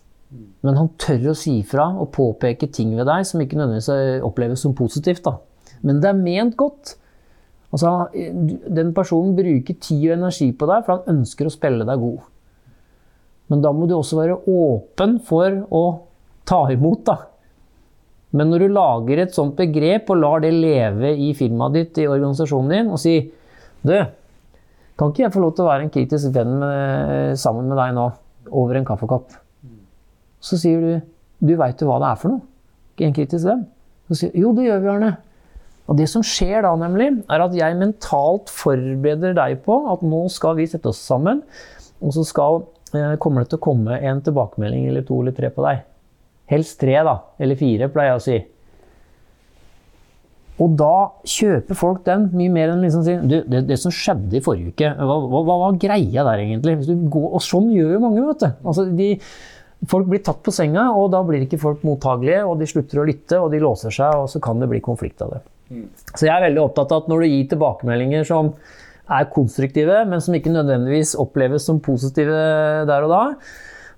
[0.62, 4.62] Men han tør å si fra og påpeke ting ved deg som ikke nødvendigvis oppleves
[4.62, 5.24] som positivt.
[5.26, 5.39] Da.
[5.82, 6.95] Men det er ment godt.
[7.72, 12.03] Altså, den personen bruker tid og energi på deg, for han ønsker å spille deg
[12.03, 12.28] god.
[13.51, 15.84] Men da må du også være åpen for å
[16.47, 17.18] ta imot, da.
[18.38, 22.07] Men når du lager et sånt begrep og lar det leve i firmaet ditt, i
[22.07, 23.20] organisasjonen din, og si
[23.82, 23.95] Du,
[24.93, 27.95] kan ikke jeg få lov til å være en kritisk venn med, sammen med deg
[27.97, 28.03] nå,
[28.62, 29.40] over en kaffekopp?
[30.41, 30.93] Så sier du
[31.41, 32.47] Du veit jo hva det er for noe?
[33.01, 33.63] En kritisk venn?
[34.11, 35.11] Så sier jo, det gjør vi, Arne.
[35.89, 40.21] Og det som skjer da, nemlig, er at jeg mentalt forbereder deg på at nå
[40.29, 41.41] skal vi sette oss sammen,
[42.01, 42.61] og så skal,
[42.93, 45.81] eh, kommer det til å komme en tilbakemelding eller to eller tre på deg.
[46.51, 47.17] Helst tre, da.
[47.39, 48.39] Eller fire, pleier jeg å si.
[50.61, 54.37] Og da kjøper folk den mye mer enn liksom sier du, det, det som skjedde
[54.37, 56.75] i forrige uke, hva, var greia der egentlig?
[57.09, 58.49] Går, og sånn gjør jo mange, vet du.
[58.61, 59.09] Altså, de,
[59.89, 63.07] folk blir tatt på senga, og da blir ikke folk mottagelige, og de slutter å
[63.07, 65.41] lytte, og de låser seg, og så kan det bli konflikt av det.
[66.13, 68.51] Så jeg er veldig opptatt av at når du gir tilbakemeldinger som
[69.11, 72.41] er konstruktive, men som ikke nødvendigvis oppleves som positive
[72.88, 73.23] der og da,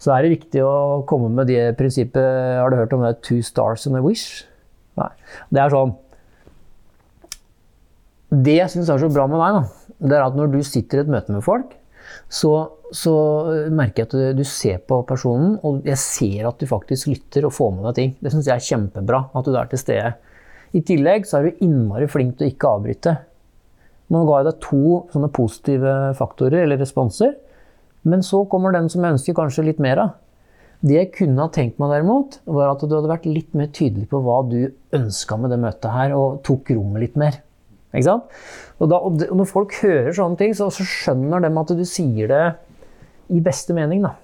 [0.03, 3.13] så er det viktig å komme med det prinsippet Har du hørt om det?
[3.23, 4.43] Two stars and a wish?
[4.99, 5.09] Nei.
[5.53, 5.93] Det er sånn
[8.43, 10.99] Det jeg syns er så bra med deg, da, det er at når du sitter
[10.99, 11.71] i et møte med folk,
[12.31, 12.53] så,
[12.93, 13.13] så
[13.73, 17.55] merker jeg at du, ser på personen, og jeg ser at du faktisk lytter og
[17.55, 18.15] får med deg ting.
[18.19, 20.15] Det syns jeg er kjempebra, at du er til stede.
[20.73, 23.15] I tillegg så er du innmari flink til å ikke avbryte.
[24.13, 24.83] Nå ga jeg deg to
[25.13, 27.35] sånne positive faktorer, eller responser.
[28.03, 30.19] Men så kommer den som jeg ønsker kanskje litt mer av.
[30.83, 34.09] Det jeg kunne ha tenkt meg derimot, var at du hadde vært litt mer tydelig
[34.11, 37.39] på hva du ønska med det møtet her, og tok rommet litt mer.
[38.81, 42.27] Og, da, og når folk hører sånne ting, så, så skjønner de at du sier
[42.31, 42.43] det
[43.31, 44.01] i beste mening.
[44.03, 44.15] Da.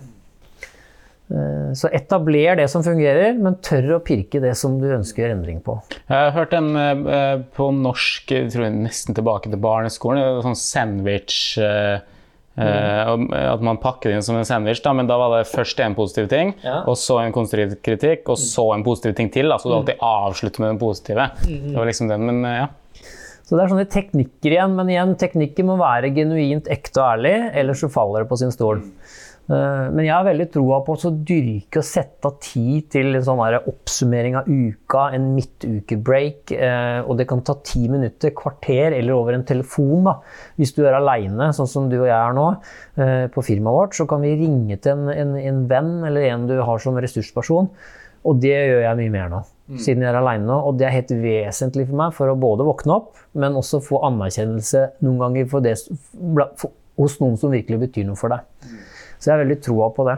[1.29, 5.59] Eh, Så etabler det som fungerer, men tør å pirke det som du ønsker endring
[5.61, 5.75] på.
[6.09, 10.57] Jeg har hørt en eh, på norsk, jeg tror jeg nesten tilbake til barneskolen, sånn
[10.57, 12.01] sandwich eh,
[12.57, 13.13] eh,
[13.53, 15.95] At man pakker det inn som en sandwich, da, men da var det først en
[15.95, 16.81] positiv ting, Ja.
[16.89, 19.53] og så en konstruktiv kritikk, og så en positiv ting til.
[19.53, 21.29] Da, så du alltid avslutter med den positive.
[21.45, 22.67] Det var liksom den, men ja.
[23.49, 27.33] Så det er sånne teknikker igjen, men igjen, teknikker må være genuint ekte og ærlig,
[27.57, 28.83] ellers så faller det på sin stol.
[29.49, 33.25] Eh, Men jeg har veldig troa på å dyrke og sette av tid til en
[33.25, 36.51] sånn oppsummering av uka, en midtukebreak.
[36.53, 40.03] eh, Og det kan ta ti minutter, kvarter eller over en telefon.
[40.03, 40.19] da.
[40.55, 42.61] Hvis du er aleine, sånn som du og jeg er nå,
[42.97, 46.45] eh, på firmaet vårt, så kan vi ringe til en, en, en venn eller en
[46.45, 47.69] du har som ressursperson.
[48.25, 49.43] Og det gjør jeg mye mer nå,
[49.77, 50.55] siden jeg er aleine nå.
[50.65, 54.01] Og det er helt vesentlig for meg for å både våkne opp, men også få
[54.09, 55.75] anerkjennelse noen ganger for det,
[56.57, 58.41] for, hos noen som virkelig betyr noe for deg.
[59.19, 60.17] Så jeg har veldig troa på det.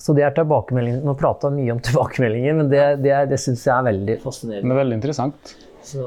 [0.00, 1.02] Så det er tilbakemeldinger.
[1.04, 4.70] Nå prata mye om tilbakemeldinger, men det, det, er- det syns jeg er veldig fascinerende.
[4.70, 5.54] Det er veldig interessant.
[5.84, 6.06] Så,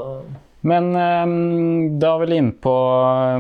[0.63, 1.33] Men eh,
[1.99, 2.73] da er vi inn på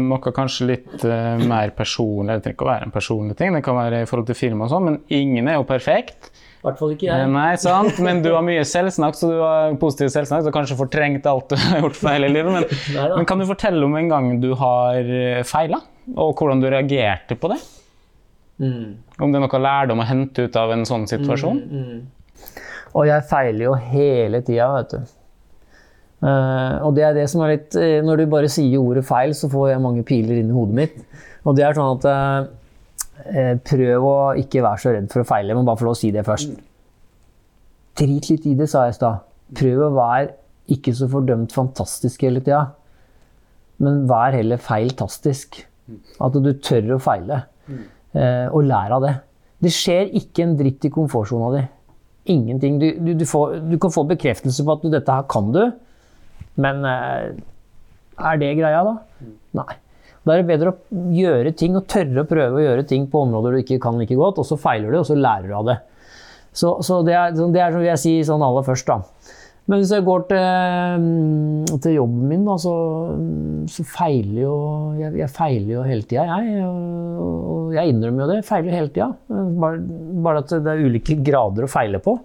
[0.03, 2.35] noe kanskje litt eh, mer personlig.
[2.39, 4.67] Det trenger ikke å være en personlig ting, det kan være i forhold til firma
[4.67, 6.32] og sånn, men ingen er jo perfekt.
[6.63, 7.29] I hvert fall ikke Eh, jeg.
[7.33, 7.97] Nei, sant?
[7.99, 11.27] Men du har mye selvsnakk, så du har positiv selvsnakk, så du har kanskje fortrengt
[11.27, 12.55] alt du har gjort feil i livet.
[12.55, 12.67] Men,
[13.17, 15.11] men kan du fortelle om en gang du har
[15.49, 15.81] feila,
[16.15, 17.59] og hvordan du reagerte på det?
[18.63, 18.95] Mm.
[19.19, 21.59] Om det er noe lærdom å hente ut av en sånn situasjon?
[22.93, 25.13] Og jeg feiler jo hele tida, vet du.
[26.23, 29.33] Uh, og det er det som er litt eh, Når du bare sier ordet feil,
[29.35, 31.01] så får jeg mange piler inn i hodet mitt.
[31.43, 32.45] Og det er sånn at eh, eh,
[33.13, 36.09] Prøv å ikke være så redd for å feile, men bare få lov å si
[36.13, 36.55] det først.
[37.99, 39.27] Drit litt i det, sa jeg i stad.
[39.53, 40.31] Prøv å være
[40.73, 42.65] ikke så fordømt fantastisk hele tida.
[43.83, 45.61] Men vær heller feiltastisk.
[46.23, 47.43] At du tør å feile.
[47.69, 49.13] Eh, og lær av det.
[49.63, 51.63] Det skjer ikke en dritt i komfortsona di.
[52.33, 52.79] Ingenting.
[52.79, 55.63] Du, du, du, får, du kan få bekreftelse på at dette her kan du,
[56.63, 57.33] men eh,
[58.21, 59.29] er det greia, da?
[59.59, 59.71] Nei.
[60.23, 63.25] Da er det bedre å gjøre ting og tørre å prøve å gjøre ting på
[63.25, 65.67] områder du ikke kan like godt, og så feiler du, og så lærer du av
[65.67, 65.79] det.
[66.53, 69.01] Så, så det, er, som jeg si sånn aller først, da.
[69.63, 70.41] Men hvis jeg går til,
[71.03, 72.73] mm, til jobben min, da, så,
[73.15, 74.55] mm, så feiler jo
[74.99, 76.65] jeg, jeg feiler jo hele tida, jeg.
[76.67, 78.39] Og, og jeg innrømmer jo det.
[78.41, 79.07] Jeg feiler hele tida.
[79.63, 79.79] Bare,
[80.27, 82.17] bare at det er ulike grader å feile på.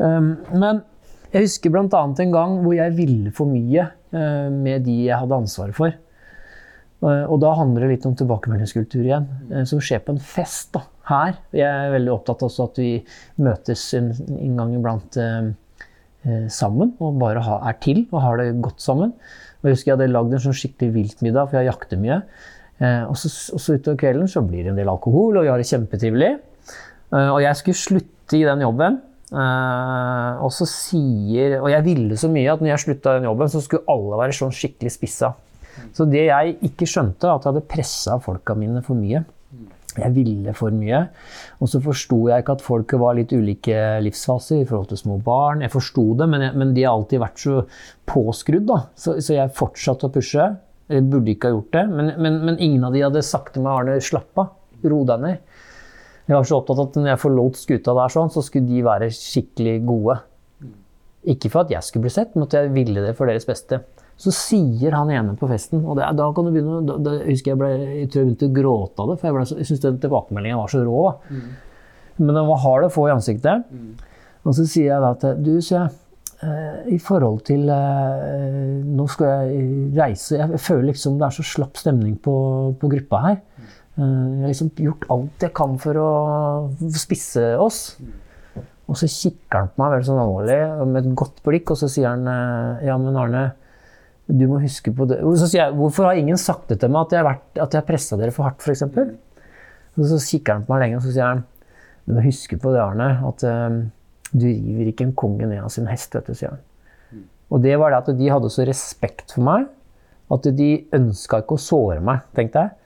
[0.00, 0.84] Um, men
[1.32, 1.88] jeg husker bl.a.
[1.88, 5.96] en gang hvor jeg ville for mye uh, med de jeg hadde ansvaret for.
[7.02, 10.72] Eh, Og da handler det litt om tilbakemeldingskultur igjen, eh, som skjer på en fest
[10.76, 11.38] da, her.
[11.56, 12.90] Jeg er veldig opptatt av også at vi
[13.42, 15.50] møtes en, en gang iblant eh,
[16.26, 19.14] eh, sammen og bare ha, er til og har det godt sammen.
[19.60, 22.20] Og jeg husker jeg hadde lagd en sånn skikkelig viltmiddag, for jeg jakter mye.
[22.80, 25.50] Eh, og, så, og så utover kvelden så blir det en del alkohol, og vi
[25.52, 26.30] har det kjempetrivelig.
[27.10, 29.00] Eh, og jeg skulle slutte i den jobben.
[29.30, 33.50] Og så sier Og jeg ville så mye at når jeg slutta i den jobben,
[33.52, 35.28] så skulle alle være sånn skikkelig spissa.
[35.96, 39.24] Så det jeg ikke skjønte, at jeg hadde pressa folka mine for mye.
[39.98, 41.00] Jeg ville for mye.
[41.58, 45.18] Og så forsto jeg ikke at folk var litt ulike livsfaser i forhold til små
[45.24, 45.64] barn.
[45.64, 47.56] Jeg forsto det, men, jeg, men de har alltid vært så
[48.10, 48.78] påskrudd, da.
[48.94, 50.46] Så, så jeg fortsatte å pushe.
[50.90, 53.62] Jeg burde ikke ha gjort det, men, men, men ingen av de hadde sagt til
[53.62, 54.54] meg Arne, slapp av,
[54.90, 55.60] ro deg ned.
[56.30, 59.10] Jeg var så opptatt at når jeg forlot skuta der, sånn, så skulle de være
[59.14, 60.20] skikkelig gode.
[61.30, 63.80] Ikke for at jeg skulle bli sett, men at jeg ville det for deres beste.
[64.20, 67.54] Så sier han ene på festen, og det, da kan du begynne, da, da husker
[67.54, 67.70] jeg ble,
[68.02, 70.60] jeg tror jeg begynte å gråte av det, for jeg, ble jeg syntes den tilbakemeldingen
[70.60, 71.04] var så rå.
[72.20, 73.64] Men den var hard å få i ansiktet.
[74.44, 75.96] Og så sier jeg da at du, sier jeg,
[76.44, 79.66] eh, i forhold til eh, Nå skal jeg
[79.98, 82.34] reise Jeg føler liksom det er så slapp stemning på,
[82.80, 83.38] på gruppa her.
[83.96, 86.10] Eh, jeg har liksom gjort alt jeg kan for å
[86.96, 87.82] spisse oss.
[88.90, 90.60] Og så kikker han på meg veldig sånn alvorlig
[90.90, 92.26] med et godt blikk, og så sier han
[92.82, 93.44] Ja, men Arne,
[94.38, 95.18] du må huske på det.
[95.40, 97.86] Så sier jeg Hvorfor har ingen sagt det til meg, at jeg har, vært- har
[97.88, 98.82] pressa dere for hardt, f.eks.?
[99.98, 101.44] Og så kikker han på meg lenge, og så sier han
[102.06, 103.80] Du må huske på det, Arne, at eh,
[104.32, 106.62] du river ikke en konge ned av sin hest, vet du, sier han.
[107.50, 109.66] Og det var det at de hadde så respekt for meg
[110.30, 112.76] at de ønska ikke å såre meg, tenkte jeg.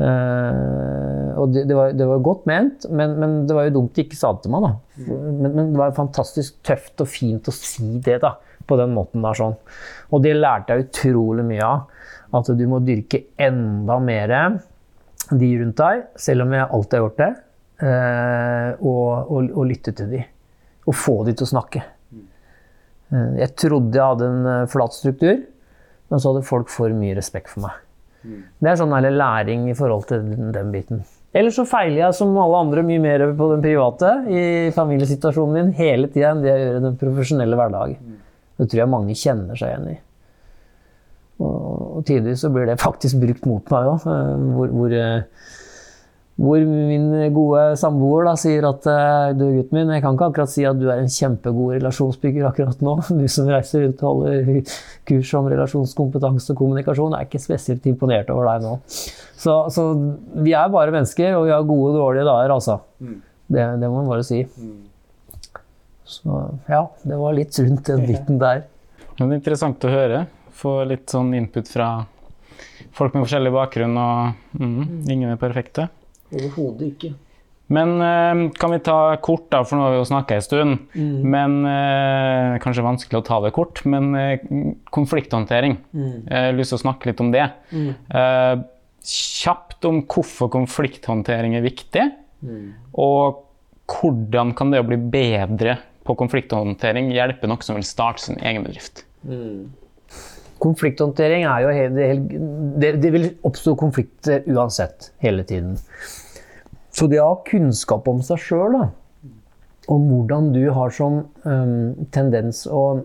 [0.00, 3.96] Uh, og det, det, var, det var godt ment, men, men det var jo dumt
[3.96, 4.66] de ikke sa det til meg.
[4.66, 4.72] da.
[5.08, 8.34] Men, men det var fantastisk tøft og fint å si det da,
[8.70, 9.36] på den måten der.
[9.38, 9.56] sånn.
[10.14, 11.86] Og det lærte jeg utrolig mye av.
[12.38, 14.34] At du må dyrke enda mer
[15.30, 17.30] de rundt deg, selv om jeg alltid har gjort det.
[17.80, 20.22] eh, og, og, og lytte til de.
[20.86, 21.82] Og få de til å snakke.
[23.10, 25.40] Eh, Jeg trodde jeg hadde en eh, flat struktur,
[26.10, 27.78] men så hadde folk for mye respekt for meg.
[28.60, 31.04] Det er sånn læring i forhold til den, den biten.
[31.32, 34.42] Ellers så feiler jeg som alle andre mye mer på den private i
[34.74, 37.94] familiesituasjonen min hele tida enn det jeg gjør i den profesjonelle hverdag.
[38.60, 39.98] Det tror jeg mange kjenner seg igjen i.
[41.40, 44.02] Og, og tidvis så blir det faktisk brukt mot meg òg.
[44.04, 45.54] Hvor, hvor, eh,
[46.40, 47.06] hvor min
[47.36, 50.76] gode samboer da sier at eh, du gutten min, jeg kan ikke akkurat si at
[50.80, 52.98] du er en kjempegod relasjonsbygger akkurat nå.
[53.22, 54.76] Du som reiser rundt og holder
[55.08, 58.76] kurs om relasjonskompetanse og kommunikasjon, jeg er ikke spesielt imponert over deg nå.
[59.40, 59.88] Så, så
[60.44, 62.80] vi er bare mennesker, og vi har gode og dårlige dager, altså.
[63.50, 64.44] Det, det må man bare si.
[66.10, 68.64] Så ja, det var litt rundt den biten der.
[69.16, 70.24] Men det er interessant å høre.
[70.60, 71.90] Få litt sånn input fra
[72.96, 75.86] folk med forskjellig bakgrunn, og mm, ingen er perfekte.
[76.34, 77.12] Overhodet ikke.
[77.70, 80.88] Men eh, kan vi ta kort, da, for nå har vi jo snakka en stund.
[81.30, 84.42] Men eh, Kanskje vanskelig å ta det kort, men eh,
[84.90, 85.76] konflikthåndtering.
[85.94, 87.46] Jeg har lyst til å snakke litt om det.
[87.70, 88.64] Eh,
[89.06, 92.02] kjapt om hvorfor konflikthåndtering er viktig,
[93.00, 93.46] og
[93.90, 99.04] hvordan kan det bli bedre på konflikthåndtering hjelper noen som vil starte sin egen bedrift?
[100.60, 102.32] Konflikthåndtering er jo helt,
[102.80, 105.78] det, det vil oppstå konflikter uansett, hele tiden.
[106.92, 108.76] Så det å ha kunnskap om seg sjøl,
[109.90, 113.02] om hvordan du har som um, tendens å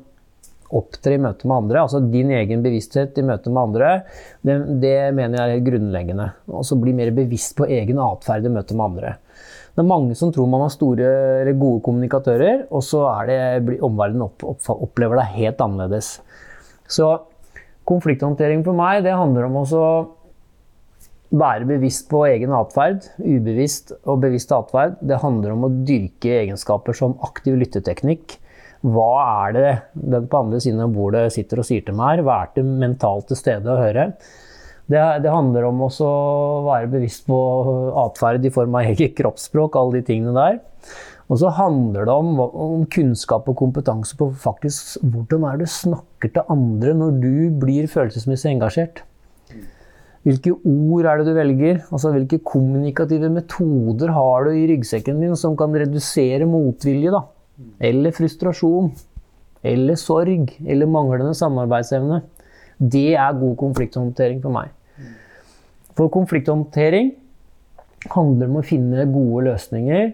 [0.75, 3.91] opptre i møte med andre, altså din egen bevissthet i møte med andre,
[4.45, 6.31] det, det mener jeg er helt grunnleggende.
[6.49, 9.13] Altså bli mer bevisst på egen atferd i møte med andre.
[9.75, 11.07] Det er mange som tror man har store
[11.41, 16.13] eller gode kommunikatører, og så er det, omverdenen opp, opp, opplever det helt annerledes.
[16.87, 17.09] Så
[17.85, 19.81] konflikthåndtering for meg, det handler om også
[21.35, 23.03] være bevisst på egen atferd.
[23.19, 24.95] Ubevisst og bevisst atferd.
[25.03, 28.37] Det handler om å dyrke egenskaper som aktiv lytteteknikk.
[28.85, 29.11] Hva
[29.45, 32.27] er det den på andre siden av bordet sitter og sier til meg her?
[32.31, 34.11] Er det mentalt til stede å høre?
[34.85, 35.89] Det, det handler om å
[36.67, 37.37] være bevisst på
[38.05, 40.61] atferd i form av eget kroppsspråk, alle de tingene der.
[41.25, 46.35] Og så handler det om, om kunnskap og kompetanse på faktisk hvordan er du snakker
[46.35, 49.01] til andre når du blir følelsesmessig engasjert.
[50.25, 51.81] Hvilke ord er det du velger?
[51.93, 57.13] Altså, hvilke kommunikative metoder har du i ryggsekken din som kan redusere motvilje?
[57.13, 57.25] Da?
[57.89, 58.89] Eller frustrasjon?
[59.65, 60.55] Eller sorg?
[60.65, 62.23] Eller manglende samarbeidsevne?
[62.77, 64.71] Det er god konflikthåndtering for meg.
[65.95, 67.13] For konflikthåndtering
[68.11, 70.09] handler om å finne gode løsninger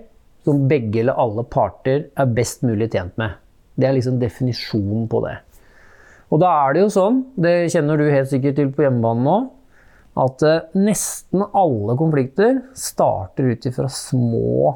[0.45, 3.37] som begge eller alle parter er best mulig tjent med.
[3.77, 5.37] Det er liksom definisjonen på det.
[6.31, 9.37] Og da er det jo sånn, det kjenner du helt sikkert til på hjemmebane nå,
[10.21, 14.73] at eh, nesten alle konflikter starter ut ifra små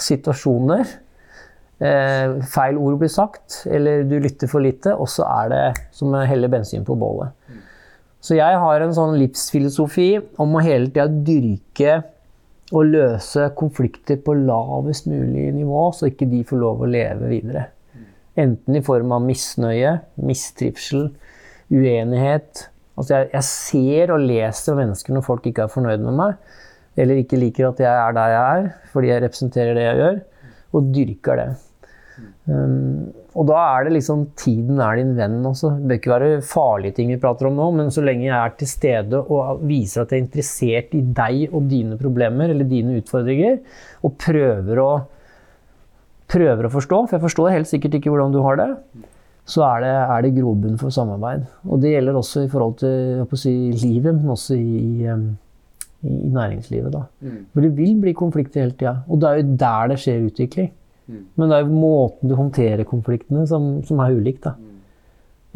[0.00, 0.84] situasjoner.
[1.80, 5.64] Eh, feil ord blir sagt, eller du lytter for lite, og så er det
[5.96, 7.32] som å helle bensin på bålet.
[8.20, 10.10] Så jeg har en sånn livsfilosofi
[10.42, 11.94] om å hele tida dyrke
[12.70, 17.64] og løse konflikter på lavest mulig nivå, så ikke de får lov å leve videre.
[18.38, 21.08] Enten i form av misnøye, mistrivsel,
[21.72, 22.66] uenighet.
[23.00, 26.36] Altså jeg, jeg ser og leser mennesker når folk ikke er fornøyd med meg.
[27.00, 30.16] eller ikke liker at jeg er der jeg er, fordi jeg representerer det jeg gjør,
[30.76, 31.50] og dyrker det.
[32.50, 35.72] Um, og da er det liksom tiden er din venn også.
[35.78, 38.56] Det bør ikke være farlige ting vi prater om nå, men så lenge jeg er
[38.58, 42.96] til stede og viser at jeg er interessert i deg og dine problemer eller dine
[42.98, 43.60] utfordringer,
[44.02, 44.90] og prøver å,
[46.30, 48.70] prøver å forstå, for jeg forstår helt sikkert ikke hvordan du har det,
[49.50, 51.46] så er det, er det grobunn for samarbeid.
[51.70, 55.30] Og det gjelder også i forhold til si, livet, men også i, um,
[56.02, 56.90] i, i næringslivet.
[56.94, 57.06] Da.
[57.54, 59.00] For det vil bli konflikter hele tida.
[59.08, 60.70] Og det er jo der det skjer utvikling.
[61.36, 64.44] Men det er måten du håndterer konfliktene som, som er ulikt.
[64.46, 64.54] Da.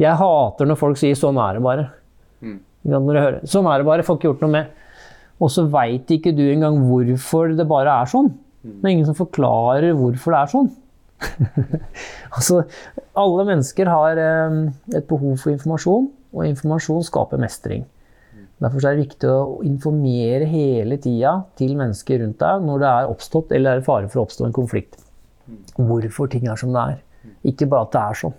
[0.01, 1.89] Jeg hater når folk sier 'sånn er det bare'.
[2.85, 4.67] Jeg hører, 'Sånn er det bare, får ikke gjort noe med'.
[5.41, 8.33] Og så veit ikke du engang hvorfor det bare er sånn.
[8.63, 10.71] Det er ingen som forklarer hvorfor det er sånn.
[12.35, 12.63] altså,
[13.15, 14.55] alle mennesker har eh,
[14.95, 17.85] et behov for informasjon, og informasjon skaper mestring.
[18.63, 23.09] Derfor er det viktig å informere hele tida til mennesker rundt deg når det er
[23.11, 24.95] oppstått eller er fare for å oppstå en konflikt.
[25.77, 26.97] Hvorfor ting er som det er.
[27.45, 28.33] Ikke bare at det er sånn.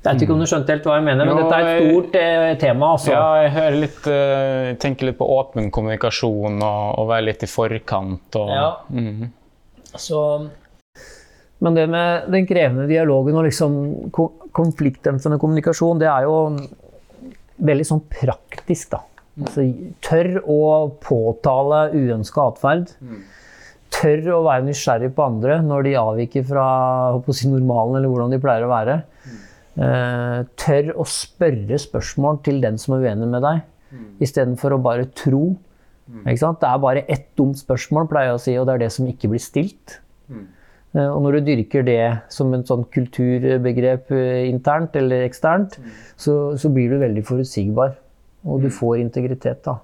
[0.00, 1.90] Jeg vet ikke om du skjønte helt hva jeg mener, men Jo, dette er et
[1.90, 2.86] stort eh, tema.
[2.96, 3.10] Altså.
[3.12, 7.50] Ja, jeg hører litt, eh, tenker litt på åpen kommunikasjon og, og være litt i
[7.50, 8.38] forkant.
[8.40, 8.70] Og, Ja.
[8.88, 9.28] Mhm.
[10.00, 10.20] Så,
[11.60, 13.74] men det med den krevende dialogen og liksom
[14.14, 16.36] ko- konfliktdempende kommunikasjon, det er jo
[17.60, 19.02] veldig sånn praktisk, da.
[19.40, 19.66] Altså,
[20.00, 20.58] tørr å
[21.04, 22.94] påtale uønska atferd.
[23.90, 26.66] Tørr å være nysgjerrig på andre når de avviker fra
[27.34, 29.00] si, normalen, eller hvordan de pleier å være.
[29.80, 33.60] Uh, tørr å spørre spørsmål til den som er uenig med deg,
[34.22, 35.56] istedenfor å bare tro.
[36.24, 36.60] Ikke sant?
[36.62, 39.06] Det er bare ett dumt spørsmål, pleier jeg å si, og det er det som
[39.10, 40.00] ikke blir stilt.
[40.94, 42.00] Eh, Og når du dyrker det
[42.34, 45.78] som en sånn kulturbegrep uh, internt eller eksternt,
[46.18, 47.94] så, så blir du veldig forutsigbar.
[48.42, 49.78] Og du får integritet, da.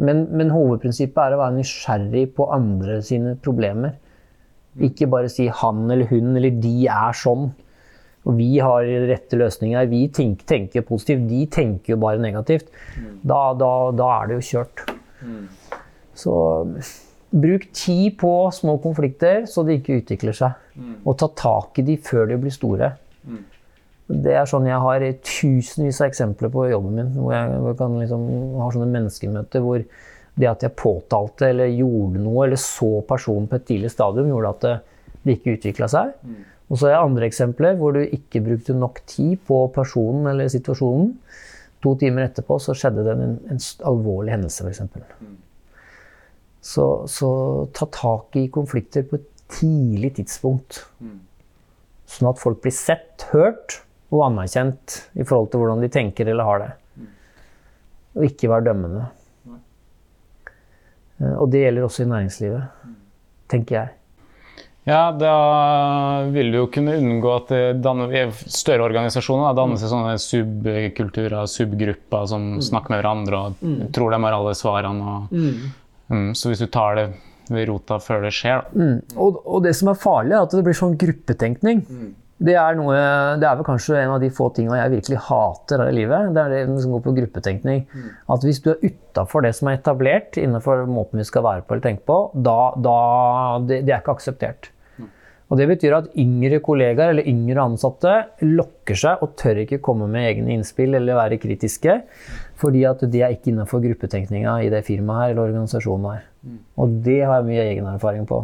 [0.00, 3.98] Men, men hovedprinsippet er å være nysgjerrig på andre sine problemer.
[4.80, 7.50] Ikke bare si 'han eller hun' eller 'de er sånn'.
[8.26, 9.86] Og vi har rette løsninger.
[9.88, 12.68] Vi tenker, tenker positivt, de tenker jo bare negativt.
[13.24, 14.82] Da, da, da er det jo kjørt.
[16.14, 16.34] Så
[17.30, 20.52] bruk tid på små konflikter så de ikke utvikler seg.
[21.06, 22.92] Og ta tak i de før de blir store.
[24.10, 28.22] Det er sånn Jeg har tusenvis av eksempler på jobben min hvor jeg, kan liksom,
[28.58, 29.84] ha sånne menneskemøter hvor
[30.40, 34.52] det at jeg påtalte eller gjorde noe eller så personen på et tidlig stadium, gjorde
[34.54, 34.74] at det,
[35.26, 36.14] det ikke utvikla seg.
[36.70, 40.50] Og så har jeg andre eksempler hvor du ikke brukte nok tid på personen eller
[40.52, 41.12] situasjonen.
[41.84, 44.82] To timer etterpå så skjedde det en, en alvorlig hendelse, f.eks.
[46.70, 47.30] Så, så
[47.74, 50.84] ta tak i konflikter på et tidlig tidspunkt.
[52.10, 53.80] Sånn at folk blir sett, hørt
[54.10, 56.70] og anerkjent i forhold til hvordan de tenker eller har det.
[58.18, 59.04] Og ikke være dømmende.
[61.20, 62.62] Eh, Og det gjelder også i næringslivet,
[63.52, 63.88] tenker jeg.
[64.88, 65.32] Ja, da
[66.32, 67.50] vil du jo kunne unngå at
[67.84, 74.14] danner, større organisasjoner da, danner seg sånne subkulturer, subgrupper som snakker med hverandre og tror
[74.16, 75.16] de har alle svarene.
[75.18, 75.36] Og,
[76.10, 77.04] Mm, så hvis du tar det
[77.54, 78.96] ved rota før det skjer, da.
[79.14, 81.84] Og, og det som er farlig, er at det blir sånn gruppetenkning.
[82.40, 82.96] Det er, noe,
[83.36, 86.30] det er vel kanskje en av de få tingene jeg virkelig hater her i livet.
[86.32, 87.82] Det er det som går på gruppetenkning.
[88.32, 91.76] At hvis du er utafor det som er etablert, innenfor måten vi skal være på
[91.76, 92.98] eller tenke på, da, da
[93.68, 94.70] det, det er ikke akseptert.
[95.50, 98.12] Og Det betyr at yngre kollegaer eller yngre ansatte
[98.46, 101.96] lokker seg og tør ikke komme med egne innspill eller være kritiske,
[102.60, 106.22] fordi at det er ikke innenfor gruppetenkninga i det firmaet her eller organisasjonen her.
[106.78, 108.38] Og det har jeg mye egen erfaring på,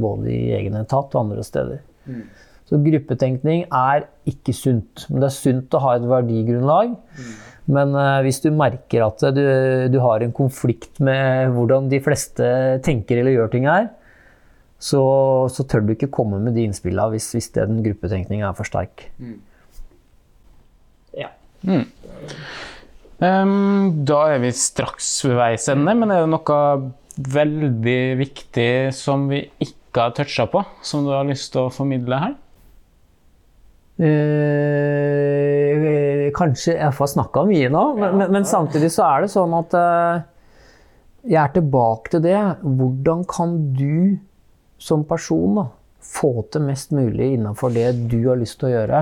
[0.00, 1.84] både i egen etat og andre steder.
[2.66, 5.06] Så gruppetenkning er ikke sunt.
[5.10, 6.96] Men det er sunt å ha et verdigrunnlag.
[7.70, 9.44] Men uh, hvis du merker at du,
[9.90, 12.48] du har en konflikt med hvordan de fleste
[12.86, 13.88] tenker eller gjør ting her,
[14.78, 15.02] så,
[15.50, 19.06] så tør du ikke komme med de innspillene hvis, hvis den gruppetenkninga er for sterk.
[21.16, 21.30] Ja.
[23.24, 26.60] Ehm, da er vi straks ved veis ende, men er det noe
[27.16, 32.20] veldig viktig som vi ikke har toucha på, som du har lyst til å formidle
[32.20, 32.36] her?
[34.96, 39.54] Eh, kanskje jeg får snakka mye nå, men, men, men samtidig så er det sånn
[39.56, 40.16] at eh,
[41.32, 42.38] jeg er tilbake til det.
[42.62, 44.18] Hvordan kan du
[44.82, 45.66] som person da,
[46.06, 49.00] få til mest mulig innenfor det du har lyst til å gjøre?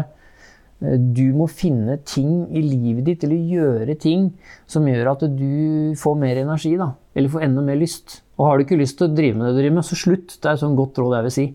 [0.84, 4.30] Eh, Du må finne ting i livet ditt, eller gjøre ting
[4.70, 6.76] som gjør at du får mer energi.
[6.80, 8.20] Da, eller får enda mer lyst.
[8.38, 10.38] Og har du ikke lyst til å drive med det du driver med, så slutt.
[10.38, 11.46] Det er et sånn godt råd jeg vil si.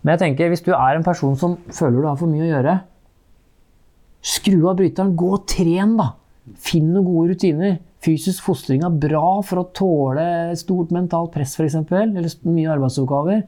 [0.00, 2.50] Men jeg tenker, hvis du er en person som føler du har for mye å
[2.54, 2.76] gjøre,
[4.24, 6.12] skru av bryteren, gå og tren, da.
[6.60, 7.78] Finn noen gode rutiner.
[8.00, 13.42] fysisk fostring er bra for å tåle stort mentalt press, f.eks., eller mye arbeidsoppgaver.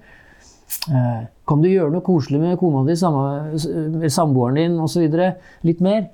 [0.92, 5.08] Eh, Kan du gjøre noe koselig med kona di, samboeren din osv.?
[5.64, 6.04] Litt mer.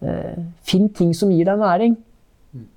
[0.00, 1.98] Eh, Finn ting som gir deg næring.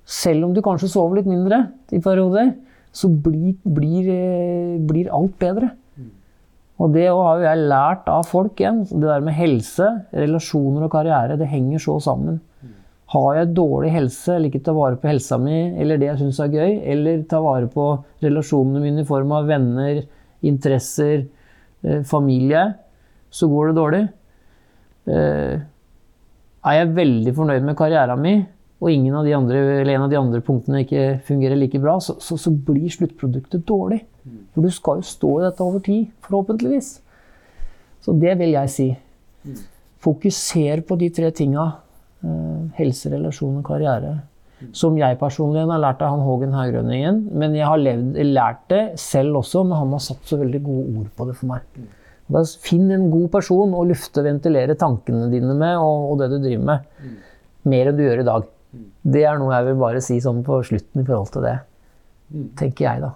[0.04, 2.54] Selv om du kanskje sover litt mindre i perioder,
[2.96, 5.72] så blir, blir, eh, blir alt bedre.
[6.76, 8.82] Og det har jo jeg lært av folk igjen.
[8.90, 12.40] Det der med helse, relasjoner og karriere, det henger så sammen.
[13.14, 16.40] Har jeg dårlig helse, eller ikke tar vare på helsa mi, eller det jeg syns
[16.42, 17.86] er gøy, eller tar vare på
[18.24, 20.02] relasjonene mine i form av venner,
[20.46, 21.22] interesser,
[21.86, 22.66] eh, familie,
[23.30, 24.02] så går det dårlig.
[25.06, 25.54] Eh,
[26.66, 28.44] er jeg veldig fornøyd med karrieren min,
[28.82, 31.96] og ingen av de andre, eller en av de andre punktene ikke fungerer like bra,
[32.02, 34.02] så, så, så blir sluttproduktet dårlig.
[34.56, 36.94] For du skal jo stå i dette over tid, forhåpentligvis.
[38.00, 38.86] Så det vil jeg si.
[40.00, 41.66] Fokuser på de tre tinga.
[42.24, 44.14] eh, helse, relasjon og karriere.
[44.72, 47.18] Som jeg personlig har lært av han Hågen Haugrønningen.
[47.36, 50.98] Men jeg har levd, lært det selv også, men han har satt så veldig gode
[51.02, 51.60] ord på det for meg.
[52.32, 56.30] Da Finn en god person å lufte og ventilere tankene dine med, og, og det
[56.32, 57.12] du driver med.
[57.68, 58.48] Mer enn du gjør i dag.
[59.06, 61.58] Det er noe jeg vil bare si sånn på slutten i forhold til det.
[62.58, 63.12] Tenker jeg, da.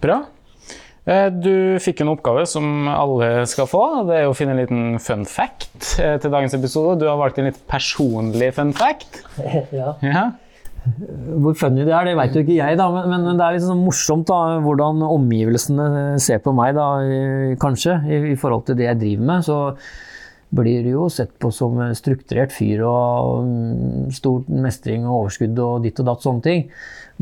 [0.00, 0.22] Bra.
[1.02, 3.82] Eh, Du fikk en oppgave som alle skal få.
[4.06, 7.00] Det er å finne en liten fun fact eh, til dagens episode.
[7.02, 9.22] Du har valgt en litt personlig fun fact.
[9.74, 9.96] ja.
[10.06, 10.24] Ja.
[10.82, 12.88] Hvor funny det er, det vet jo ikke jeg, da.
[12.94, 16.86] Men, men det er litt sånn morsomt da, hvordan omgivelsene ser på meg, da,
[17.62, 18.00] kanskje.
[18.06, 19.46] I, I forhold til det jeg driver med.
[19.46, 19.58] Så
[20.52, 25.86] blir det jo sett på som strukturert fyr og mm, stor mestring og overskudd og
[25.86, 26.66] ditt og datt, sånne ting.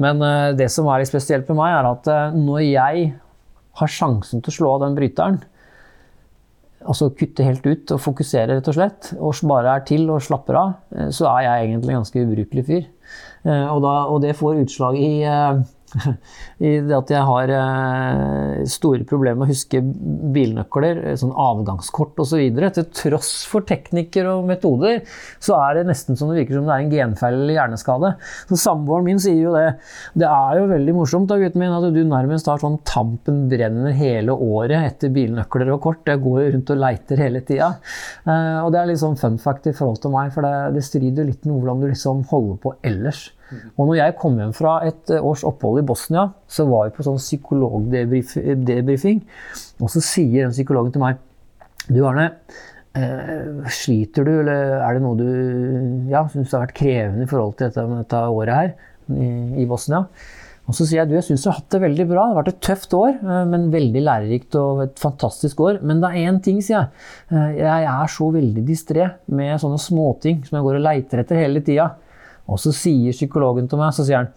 [0.00, 3.10] Men eh, det som er litt spesielt med meg, er at når jeg
[3.80, 5.40] har sjansen til å slå av den bryteren,
[6.80, 10.60] altså kutte helt ut og fokusere, rett og slett, og bare er til og slapper
[10.60, 12.86] av, eh, så er jeg egentlig en ganske ubrukelig fyr.
[13.44, 15.60] Eh, Og, da, og det får utslag i, eh,
[16.66, 19.80] i det at jeg har eh, store problemer med å huske
[20.34, 22.42] bilnøkler, eh, sånn avgangskort osv.
[22.60, 25.00] Til tross for teknikker og metoder,
[25.42, 28.12] så er det nesten som det virker som det er en genfeil eller hjerneskade.
[28.50, 29.66] Så Samboeren min sier jo det.
[30.18, 33.96] Det er jo veldig morsomt da, gutten min, at du nærmest har sånn tampen brenner
[33.96, 36.06] hele året etter bilnøkler og kort.
[36.08, 37.72] Jeg går rundt og leiter hele tida.
[38.26, 40.86] Eh, og det er litt sånn fun fact i forhold til meg, for det, det
[40.86, 43.28] strider litt med hvordan du liksom holder på ellers.
[43.76, 46.96] Og når jeg kom hjem fra et eh, års opphold i Bosnia, så var vi
[46.96, 49.22] på sånn psykologdebrifing,
[49.80, 51.20] og så sier den psykologen til meg
[51.90, 52.28] Du Arne,
[52.98, 57.56] eh, sliter du, eller er det noe du ja, syns har vært krevende i forhold
[57.58, 58.70] til dette, dette året her
[59.16, 59.32] i,
[59.64, 60.04] i Bosnia?
[60.70, 62.28] Og så sier jeg du, jeg syns du har hatt det veldig bra.
[62.28, 65.80] Det har vært et tøft år, eh, men veldig lærerikt og et fantastisk år.
[65.82, 67.56] Men det er én ting, sier jeg.
[67.58, 71.64] Jeg er så veldig distré med sånne småting som jeg går og leiter etter hele
[71.66, 71.88] tida.
[72.50, 74.34] Og så sier psykologen til meg, så sier han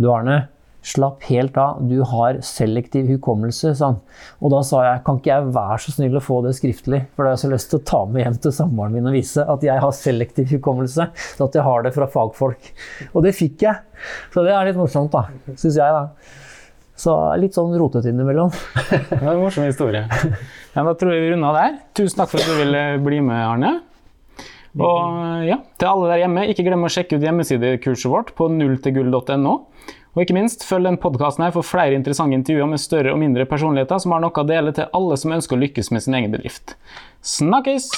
[0.00, 0.48] Du Arne,
[0.84, 1.78] slapp helt av.
[1.88, 4.00] Du har selektiv hukommelse, sa han.
[4.44, 7.24] Og da sa jeg kan ikke jeg være så snill å få det skriftlig, for
[7.24, 9.46] da har jeg så lyst til å ta med hjem til samboeren min og vise
[9.54, 11.08] at jeg har selektiv hukommelse.
[11.38, 12.72] Så at jeg har det fra fagfolk.
[13.14, 14.08] Og det fikk jeg.
[14.34, 15.54] Så det er litt morsomt, da.
[15.54, 16.42] Syns jeg, da.
[17.00, 18.52] Så litt sånn rotete innimellom.
[19.08, 20.04] Det var en morsom historie.
[20.06, 21.72] Ja, da tror jeg vi runder der.
[21.98, 23.72] Tusen takk for at du ville bli med, Arne.
[24.80, 29.54] Og ja, til alle der hjemme, ikke glem å sjekke ut hjemmesidekurset vårt på nulltilgull.no.
[30.14, 33.46] Og ikke minst, følg den podkasten her for flere interessante intervjuer med større og mindre
[33.50, 36.34] personligheter som har noe å dele til alle som ønsker å lykkes med sin egen
[36.34, 36.78] bedrift.
[37.22, 37.90] Snakkes!